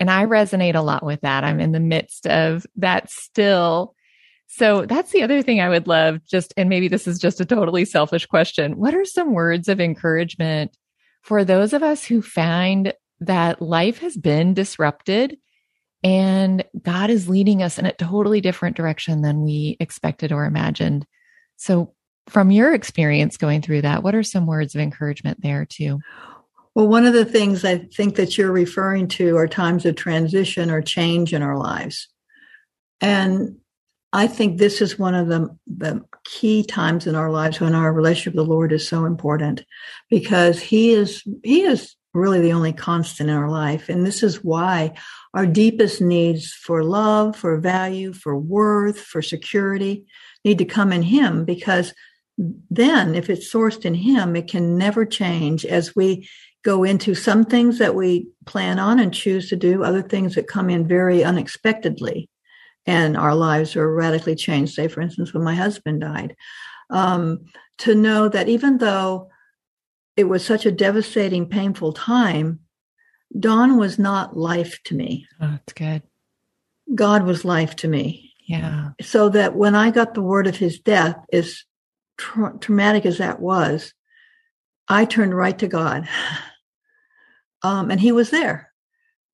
And 0.00 0.10
I 0.10 0.24
resonate 0.24 0.74
a 0.74 0.80
lot 0.80 1.04
with 1.04 1.20
that. 1.20 1.44
I'm 1.44 1.60
in 1.60 1.72
the 1.72 1.80
midst 1.80 2.26
of 2.26 2.66
that 2.76 3.10
still. 3.10 3.94
So 4.46 4.86
that's 4.86 5.12
the 5.12 5.22
other 5.22 5.42
thing 5.42 5.60
I 5.60 5.68
would 5.68 5.86
love 5.86 6.24
just, 6.24 6.54
and 6.56 6.70
maybe 6.70 6.88
this 6.88 7.06
is 7.06 7.18
just 7.18 7.42
a 7.42 7.44
totally 7.44 7.84
selfish 7.84 8.24
question. 8.24 8.78
What 8.78 8.94
are 8.94 9.04
some 9.04 9.34
words 9.34 9.68
of 9.68 9.80
encouragement 9.80 10.74
for 11.22 11.44
those 11.44 11.72
of 11.72 11.82
us 11.82 12.04
who 12.04 12.20
find 12.20 12.92
that 13.20 13.62
life 13.62 13.98
has 13.98 14.16
been 14.16 14.54
disrupted 14.54 15.38
and 16.02 16.64
God 16.80 17.10
is 17.10 17.28
leading 17.28 17.62
us 17.62 17.78
in 17.78 17.86
a 17.86 17.92
totally 17.92 18.40
different 18.40 18.76
direction 18.76 19.22
than 19.22 19.42
we 19.42 19.76
expected 19.80 20.32
or 20.32 20.44
imagined? 20.44 21.06
So, 21.56 21.94
from 22.28 22.50
your 22.52 22.72
experience 22.72 23.36
going 23.36 23.62
through 23.62 23.82
that, 23.82 24.02
what 24.02 24.14
are 24.14 24.22
some 24.22 24.46
words 24.46 24.74
of 24.74 24.80
encouragement 24.80 25.42
there 25.42 25.64
too? 25.64 25.98
Well, 26.74 26.88
one 26.88 27.04
of 27.04 27.12
the 27.12 27.24
things 27.24 27.64
I 27.64 27.78
think 27.78 28.14
that 28.16 28.38
you're 28.38 28.52
referring 28.52 29.08
to 29.08 29.36
are 29.36 29.48
times 29.48 29.84
of 29.84 29.96
transition 29.96 30.70
or 30.70 30.80
change 30.80 31.34
in 31.34 31.42
our 31.42 31.58
lives. 31.58 32.08
And 33.00 33.56
I 34.12 34.26
think 34.26 34.58
this 34.58 34.82
is 34.82 34.98
one 34.98 35.14
of 35.14 35.28
the, 35.28 35.56
the 35.66 36.02
key 36.24 36.64
times 36.64 37.06
in 37.06 37.14
our 37.14 37.30
lives 37.30 37.60
when 37.60 37.74
our 37.74 37.92
relationship 37.92 38.34
with 38.34 38.46
the 38.46 38.52
Lord 38.52 38.72
is 38.72 38.86
so 38.86 39.06
important 39.06 39.64
because 40.10 40.60
He 40.60 40.92
is 40.92 41.22
He 41.42 41.62
is 41.62 41.96
really 42.14 42.40
the 42.40 42.52
only 42.52 42.74
constant 42.74 43.30
in 43.30 43.36
our 43.36 43.48
life. 43.48 43.88
And 43.88 44.04
this 44.04 44.22
is 44.22 44.44
why 44.44 44.92
our 45.32 45.46
deepest 45.46 46.02
needs 46.02 46.52
for 46.52 46.84
love, 46.84 47.36
for 47.36 47.58
value, 47.58 48.12
for 48.12 48.36
worth, 48.36 48.98
for 48.98 49.22
security 49.22 50.04
need 50.44 50.58
to 50.58 50.64
come 50.66 50.92
in 50.92 51.02
Him 51.02 51.44
because 51.44 51.94
then 52.36 53.14
if 53.14 53.30
it's 53.30 53.52
sourced 53.52 53.84
in 53.84 53.94
Him, 53.94 54.36
it 54.36 54.48
can 54.48 54.76
never 54.76 55.06
change 55.06 55.64
as 55.64 55.96
we 55.96 56.28
go 56.64 56.84
into 56.84 57.14
some 57.14 57.44
things 57.44 57.78
that 57.78 57.94
we 57.94 58.28
plan 58.46 58.78
on 58.78 59.00
and 59.00 59.12
choose 59.12 59.48
to 59.48 59.56
do, 59.56 59.82
other 59.82 60.02
things 60.02 60.34
that 60.34 60.46
come 60.46 60.70
in 60.70 60.86
very 60.86 61.24
unexpectedly, 61.24 62.28
and 62.86 63.16
our 63.16 63.34
lives 63.34 63.74
were 63.74 63.94
radically 63.94 64.34
changed. 64.34 64.74
Say, 64.74 64.88
for 64.88 65.00
instance, 65.00 65.32
when 65.32 65.44
my 65.44 65.54
husband 65.54 66.00
died, 66.00 66.36
um, 66.90 67.44
to 67.78 67.94
know 67.94 68.28
that 68.28 68.48
even 68.48 68.78
though 68.78 69.28
it 70.16 70.24
was 70.24 70.44
such 70.44 70.66
a 70.66 70.72
devastating, 70.72 71.48
painful 71.48 71.92
time, 71.92 72.60
Don 73.38 73.78
was 73.78 73.98
not 73.98 74.36
life 74.36 74.78
to 74.84 74.94
me. 74.94 75.26
Oh, 75.40 75.50
that's 75.50 75.72
good. 75.72 76.02
God 76.94 77.24
was 77.24 77.44
life 77.44 77.76
to 77.76 77.88
me. 77.88 78.32
Yeah. 78.46 78.90
So 79.00 79.28
that 79.30 79.54
when 79.54 79.74
I 79.74 79.90
got 79.90 80.14
the 80.14 80.22
word 80.22 80.46
of 80.46 80.56
his 80.56 80.78
death, 80.78 81.16
as 81.32 81.64
tra- 82.18 82.58
traumatic 82.60 83.06
as 83.06 83.18
that 83.18 83.40
was, 83.40 83.94
I 84.88 85.04
turned 85.04 85.36
right 85.36 85.58
to 85.58 85.68
God. 85.68 86.08
Um, 87.64 87.92
and 87.92 88.00
he 88.00 88.10
was 88.10 88.30
there 88.30 88.72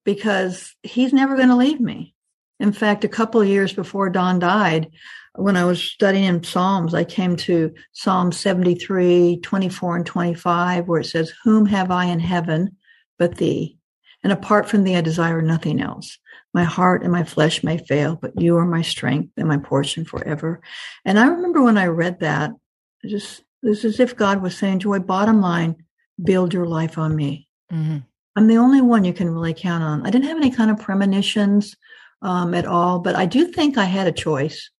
because 0.04 0.74
he's 0.82 1.14
never 1.14 1.34
going 1.34 1.48
to 1.48 1.56
leave 1.56 1.80
me. 1.80 2.14
In 2.60 2.72
fact, 2.72 3.04
a 3.04 3.08
couple 3.08 3.40
of 3.40 3.48
years 3.48 3.72
before 3.72 4.10
Don 4.10 4.38
died, 4.38 4.90
when 5.34 5.56
I 5.56 5.64
was 5.64 5.82
studying 5.82 6.24
in 6.24 6.42
Psalms, 6.42 6.94
I 6.94 7.04
came 7.04 7.36
to 7.36 7.72
Psalm 7.92 8.32
73, 8.32 9.38
24, 9.40 9.96
and 9.96 10.06
25, 10.06 10.88
where 10.88 11.00
it 11.00 11.04
says, 11.04 11.32
Whom 11.44 11.66
have 11.66 11.90
I 11.90 12.06
in 12.06 12.18
heaven 12.18 12.76
but 13.18 13.36
thee? 13.36 13.78
And 14.24 14.32
apart 14.32 14.68
from 14.68 14.82
thee, 14.82 14.96
I 14.96 15.00
desire 15.00 15.40
nothing 15.40 15.80
else. 15.80 16.18
My 16.52 16.64
heart 16.64 17.02
and 17.02 17.12
my 17.12 17.22
flesh 17.22 17.62
may 17.62 17.78
fail, 17.78 18.16
but 18.16 18.40
you 18.40 18.56
are 18.56 18.64
my 18.64 18.82
strength 18.82 19.32
and 19.36 19.46
my 19.46 19.58
portion 19.58 20.04
forever. 20.04 20.60
And 21.04 21.18
I 21.18 21.28
remember 21.28 21.62
when 21.62 21.78
I 21.78 21.86
read 21.86 22.20
that, 22.20 22.50
just 23.06 23.44
it's 23.62 23.84
as 23.84 24.00
if 24.00 24.16
God 24.16 24.42
was 24.42 24.56
saying, 24.56 24.80
Joy, 24.80 24.98
bottom 24.98 25.40
line, 25.40 25.76
build 26.22 26.52
your 26.52 26.66
life 26.66 26.98
on 26.98 27.14
me. 27.14 27.48
Mm-hmm. 27.72 27.98
I'm 28.34 28.46
the 28.46 28.56
only 28.56 28.80
one 28.80 29.04
you 29.04 29.12
can 29.12 29.30
really 29.30 29.54
count 29.54 29.84
on. 29.84 30.06
I 30.06 30.10
didn't 30.10 30.28
have 30.28 30.36
any 30.36 30.50
kind 30.50 30.70
of 30.70 30.78
premonitions 30.78 31.76
um, 32.22 32.54
at 32.54 32.66
all, 32.66 32.98
but 32.98 33.14
I 33.14 33.26
do 33.26 33.46
think 33.46 33.76
I 33.76 33.84
had 33.84 34.06
a 34.06 34.12
choice. 34.12 34.70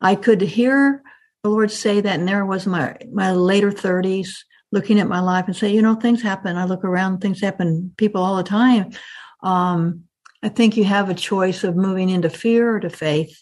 I 0.00 0.14
could 0.14 0.40
hear 0.40 1.02
the 1.42 1.50
Lord 1.50 1.70
say 1.70 2.00
that, 2.00 2.18
and 2.18 2.28
there 2.28 2.46
was 2.46 2.66
my 2.66 2.96
my 3.12 3.32
later 3.32 3.70
30s, 3.70 4.28
looking 4.70 4.98
at 4.98 5.08
my 5.08 5.20
life 5.20 5.46
and 5.46 5.56
say, 5.56 5.72
you 5.72 5.82
know, 5.82 5.94
things 5.94 6.22
happen. 6.22 6.56
I 6.56 6.64
look 6.64 6.84
around, 6.84 7.18
things 7.18 7.40
happen, 7.40 7.92
people 7.96 8.22
all 8.22 8.36
the 8.36 8.42
time. 8.42 8.90
Um, 9.42 10.04
I 10.42 10.48
think 10.48 10.76
you 10.76 10.84
have 10.84 11.08
a 11.08 11.14
choice 11.14 11.62
of 11.62 11.76
moving 11.76 12.08
into 12.08 12.30
fear 12.30 12.76
or 12.76 12.80
to 12.80 12.90
faith. 12.90 13.38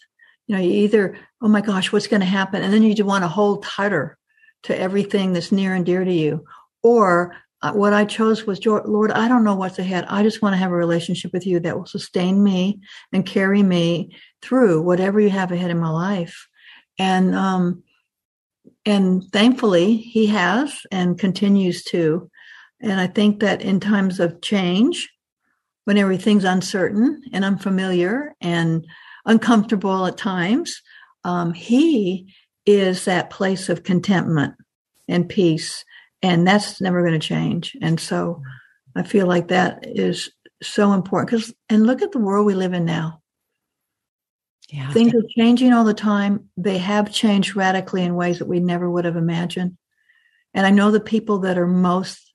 You 0.47 0.55
know, 0.55 0.61
you 0.61 0.71
either, 0.71 1.17
oh 1.41 1.47
my 1.47 1.61
gosh, 1.61 1.91
what's 1.91 2.07
going 2.07 2.19
to 2.19 2.25
happen? 2.25 2.61
And 2.61 2.73
then 2.73 2.83
you 2.83 2.93
do 2.93 3.05
want 3.05 3.23
to 3.23 3.27
hold 3.27 3.63
tighter 3.63 4.17
to 4.63 4.77
everything 4.77 5.33
that's 5.33 5.51
near 5.51 5.73
and 5.73 5.85
dear 5.85 6.03
to 6.03 6.13
you. 6.13 6.45
Or 6.83 7.35
what 7.69 7.93
I 7.93 8.05
chose 8.05 8.47
was, 8.47 8.65
Lord, 8.65 9.11
I 9.11 9.27
don't 9.27 9.43
know 9.43 9.55
what's 9.55 9.77
ahead. 9.77 10.05
I 10.09 10.23
just 10.23 10.41
want 10.41 10.53
to 10.53 10.57
have 10.57 10.71
a 10.71 10.75
relationship 10.75 11.31
with 11.31 11.45
you 11.45 11.59
that 11.59 11.77
will 11.77 11.85
sustain 11.85 12.43
me 12.43 12.81
and 13.13 13.25
carry 13.25 13.61
me 13.61 14.17
through 14.41 14.81
whatever 14.81 15.19
you 15.19 15.29
have 15.29 15.51
ahead 15.51 15.69
in 15.69 15.79
my 15.79 15.89
life. 15.89 16.47
And, 16.97 17.35
um, 17.35 17.83
and 18.85 19.23
thankfully 19.31 19.97
he 19.97 20.27
has 20.27 20.81
and 20.91 21.19
continues 21.19 21.83
to. 21.85 22.29
And 22.79 22.99
I 22.99 23.05
think 23.05 23.41
that 23.41 23.61
in 23.61 23.79
times 23.79 24.19
of 24.19 24.41
change, 24.41 25.09
when 25.85 25.97
everything's 25.97 26.45
uncertain 26.45 27.21
and 27.31 27.45
unfamiliar 27.45 28.33
and 28.41 28.87
uncomfortable 29.25 30.07
at 30.07 30.17
times, 30.17 30.81
um, 31.23 31.53
he 31.53 32.33
is 32.65 33.05
that 33.05 33.29
place 33.29 33.69
of 33.69 33.83
contentment 33.83 34.55
and 35.07 35.29
peace 35.29 35.85
and 36.21 36.47
that's 36.47 36.81
never 36.81 37.01
going 37.01 37.19
to 37.19 37.27
change. 37.27 37.75
And 37.81 37.99
so 37.99 38.41
I 38.95 39.03
feel 39.03 39.27
like 39.27 39.47
that 39.47 39.85
is 39.87 40.31
so 40.61 40.93
important 40.93 41.31
because, 41.31 41.53
and 41.69 41.87
look 41.87 42.01
at 42.01 42.11
the 42.11 42.19
world 42.19 42.45
we 42.45 42.53
live 42.53 42.73
in 42.73 42.85
now. 42.85 43.21
Yeah. 44.69 44.91
Things 44.91 45.13
are 45.13 45.23
changing 45.35 45.73
all 45.73 45.83
the 45.83 45.93
time. 45.93 46.49
They 46.55 46.77
have 46.77 47.11
changed 47.11 47.55
radically 47.55 48.03
in 48.03 48.15
ways 48.15 48.39
that 48.39 48.47
we 48.47 48.59
never 48.59 48.89
would 48.89 49.05
have 49.05 49.17
imagined. 49.17 49.77
And 50.53 50.65
I 50.65 50.69
know 50.69 50.91
the 50.91 50.99
people 50.99 51.39
that 51.39 51.57
are 51.57 51.67
most 51.67 52.33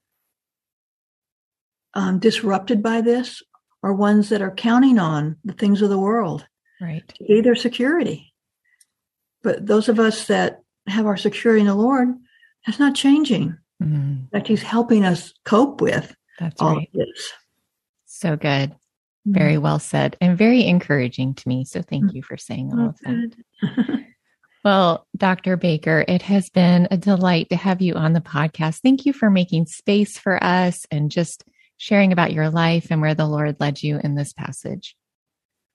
um, 1.94 2.18
disrupted 2.18 2.82
by 2.82 3.00
this 3.00 3.42
are 3.82 3.94
ones 3.94 4.28
that 4.30 4.42
are 4.42 4.50
counting 4.50 4.98
on 4.98 5.36
the 5.44 5.52
things 5.52 5.80
of 5.80 5.88
the 5.88 5.98
world, 5.98 6.46
right? 6.80 7.06
To 7.16 7.24
be 7.24 7.40
their 7.40 7.54
security. 7.54 8.34
But 9.42 9.66
those 9.66 9.88
of 9.88 9.98
us 9.98 10.26
that 10.26 10.60
have 10.88 11.06
our 11.06 11.16
security 11.16 11.60
in 11.60 11.66
the 11.66 11.74
Lord, 11.74 12.08
that's 12.66 12.78
not 12.78 12.94
changing 12.94 13.56
mm-hmm. 13.82 14.24
that 14.32 14.46
he's 14.46 14.62
helping 14.62 15.04
us 15.04 15.32
cope 15.44 15.80
with 15.80 16.14
That's 16.38 16.60
all 16.60 16.76
right. 16.76 16.90
this. 16.92 17.32
So 18.06 18.36
good. 18.36 18.74
Very 19.24 19.54
mm-hmm. 19.54 19.62
well 19.62 19.78
said 19.78 20.16
and 20.20 20.38
very 20.38 20.66
encouraging 20.66 21.34
to 21.34 21.48
me. 21.48 21.64
So 21.64 21.82
thank 21.82 22.06
mm-hmm. 22.06 22.16
you 22.16 22.22
for 22.22 22.36
saying 22.36 22.72
all 22.72 22.90
of 22.90 22.98
that. 23.00 24.04
well, 24.64 25.06
Dr. 25.16 25.56
Baker, 25.56 26.04
it 26.06 26.22
has 26.22 26.48
been 26.50 26.88
a 26.90 26.96
delight 26.96 27.50
to 27.50 27.56
have 27.56 27.82
you 27.82 27.94
on 27.94 28.12
the 28.12 28.20
podcast. 28.20 28.80
Thank 28.80 29.04
you 29.04 29.12
for 29.12 29.30
making 29.30 29.66
space 29.66 30.16
for 30.18 30.42
us 30.42 30.86
and 30.90 31.10
just 31.10 31.44
sharing 31.76 32.12
about 32.12 32.32
your 32.32 32.50
life 32.50 32.88
and 32.90 33.00
where 33.00 33.14
the 33.14 33.26
Lord 33.26 33.56
led 33.60 33.82
you 33.82 34.00
in 34.02 34.14
this 34.14 34.32
passage. 34.32 34.96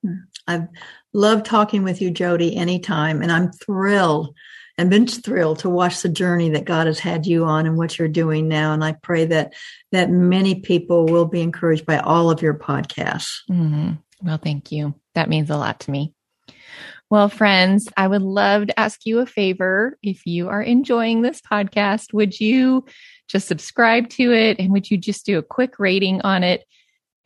Mm. 0.04 0.22
I've 0.46 0.68
loved 1.12 1.46
talking 1.46 1.82
with 1.82 2.02
you, 2.02 2.10
Jody, 2.10 2.56
anytime, 2.56 3.22
and 3.22 3.30
I'm 3.30 3.52
thrilled 3.52 4.34
and 4.78 4.90
been 4.90 5.06
thrilled 5.06 5.60
to 5.60 5.70
watch 5.70 6.02
the 6.02 6.08
journey 6.08 6.50
that 6.50 6.64
God 6.64 6.86
has 6.86 6.98
had 6.98 7.26
you 7.26 7.44
on 7.44 7.66
and 7.66 7.76
what 7.76 7.98
you're 7.98 8.08
doing 8.08 8.48
now. 8.48 8.72
And 8.72 8.84
I 8.84 8.92
pray 8.92 9.26
that 9.26 9.52
that 9.92 10.10
many 10.10 10.56
people 10.60 11.06
will 11.06 11.26
be 11.26 11.42
encouraged 11.42 11.86
by 11.86 11.98
all 11.98 12.30
of 12.30 12.42
your 12.42 12.54
podcasts. 12.54 13.38
Mm-hmm. 13.50 13.92
Well, 14.22 14.38
thank 14.38 14.72
you. 14.72 14.94
That 15.14 15.28
means 15.28 15.50
a 15.50 15.56
lot 15.56 15.80
to 15.80 15.90
me. 15.90 16.14
Well, 17.10 17.28
friends, 17.28 17.88
I 17.94 18.08
would 18.08 18.22
love 18.22 18.68
to 18.68 18.80
ask 18.80 19.04
you 19.04 19.18
a 19.18 19.26
favor. 19.26 19.98
If 20.02 20.24
you 20.24 20.48
are 20.48 20.62
enjoying 20.62 21.20
this 21.20 21.42
podcast, 21.42 22.14
would 22.14 22.40
you 22.40 22.86
just 23.28 23.48
subscribe 23.48 24.08
to 24.10 24.32
it 24.32 24.58
and 24.58 24.72
would 24.72 24.90
you 24.90 24.96
just 24.96 25.26
do 25.26 25.38
a 25.38 25.42
quick 25.42 25.78
rating 25.78 26.22
on 26.22 26.42
it? 26.42 26.64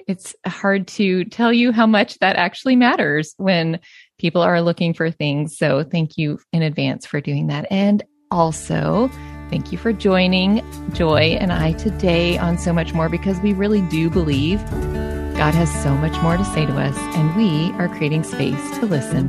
It's 0.07 0.35
hard 0.47 0.87
to 0.89 1.25
tell 1.25 1.53
you 1.53 1.73
how 1.73 1.87
much 1.87 2.19
that 2.19 2.37
actually 2.37 2.77
matters 2.77 3.35
when 3.39 3.81
people 4.19 4.43
are 4.43 4.63
looking 4.63 4.95
for 4.95 5.11
things. 5.11 5.59
So 5.59 5.83
thank 5.83 6.17
you 6.17 6.39
in 6.53 6.63
advance 6.63 7.07
for 7.07 7.21
doing 7.21 7.49
that. 7.49 7.67
And 7.71 8.03
also, 8.31 9.11
Thank 9.49 9.71
you 9.71 9.79
for 9.79 9.93
joining 9.93 10.65
Joy 10.93 11.37
and 11.41 11.53
I 11.53 11.73
today 11.75 12.37
on 12.37 12.59
So 12.59 12.73
Much 12.73 12.93
More 12.93 13.09
because 13.09 13.39
we 13.41 13.53
really 13.53 13.81
do 13.83 14.11
believe 14.11 14.59
God 15.37 15.55
has 15.55 15.73
so 15.83 15.95
much 15.95 16.21
more 16.21 16.37
to 16.37 16.45
say 16.47 16.67
to 16.67 16.77
us, 16.77 16.97
and 17.17 17.37
we 17.37 17.71
are 17.79 17.89
creating 17.89 18.25
space 18.25 18.79
to 18.79 18.87
listen. 18.87 19.29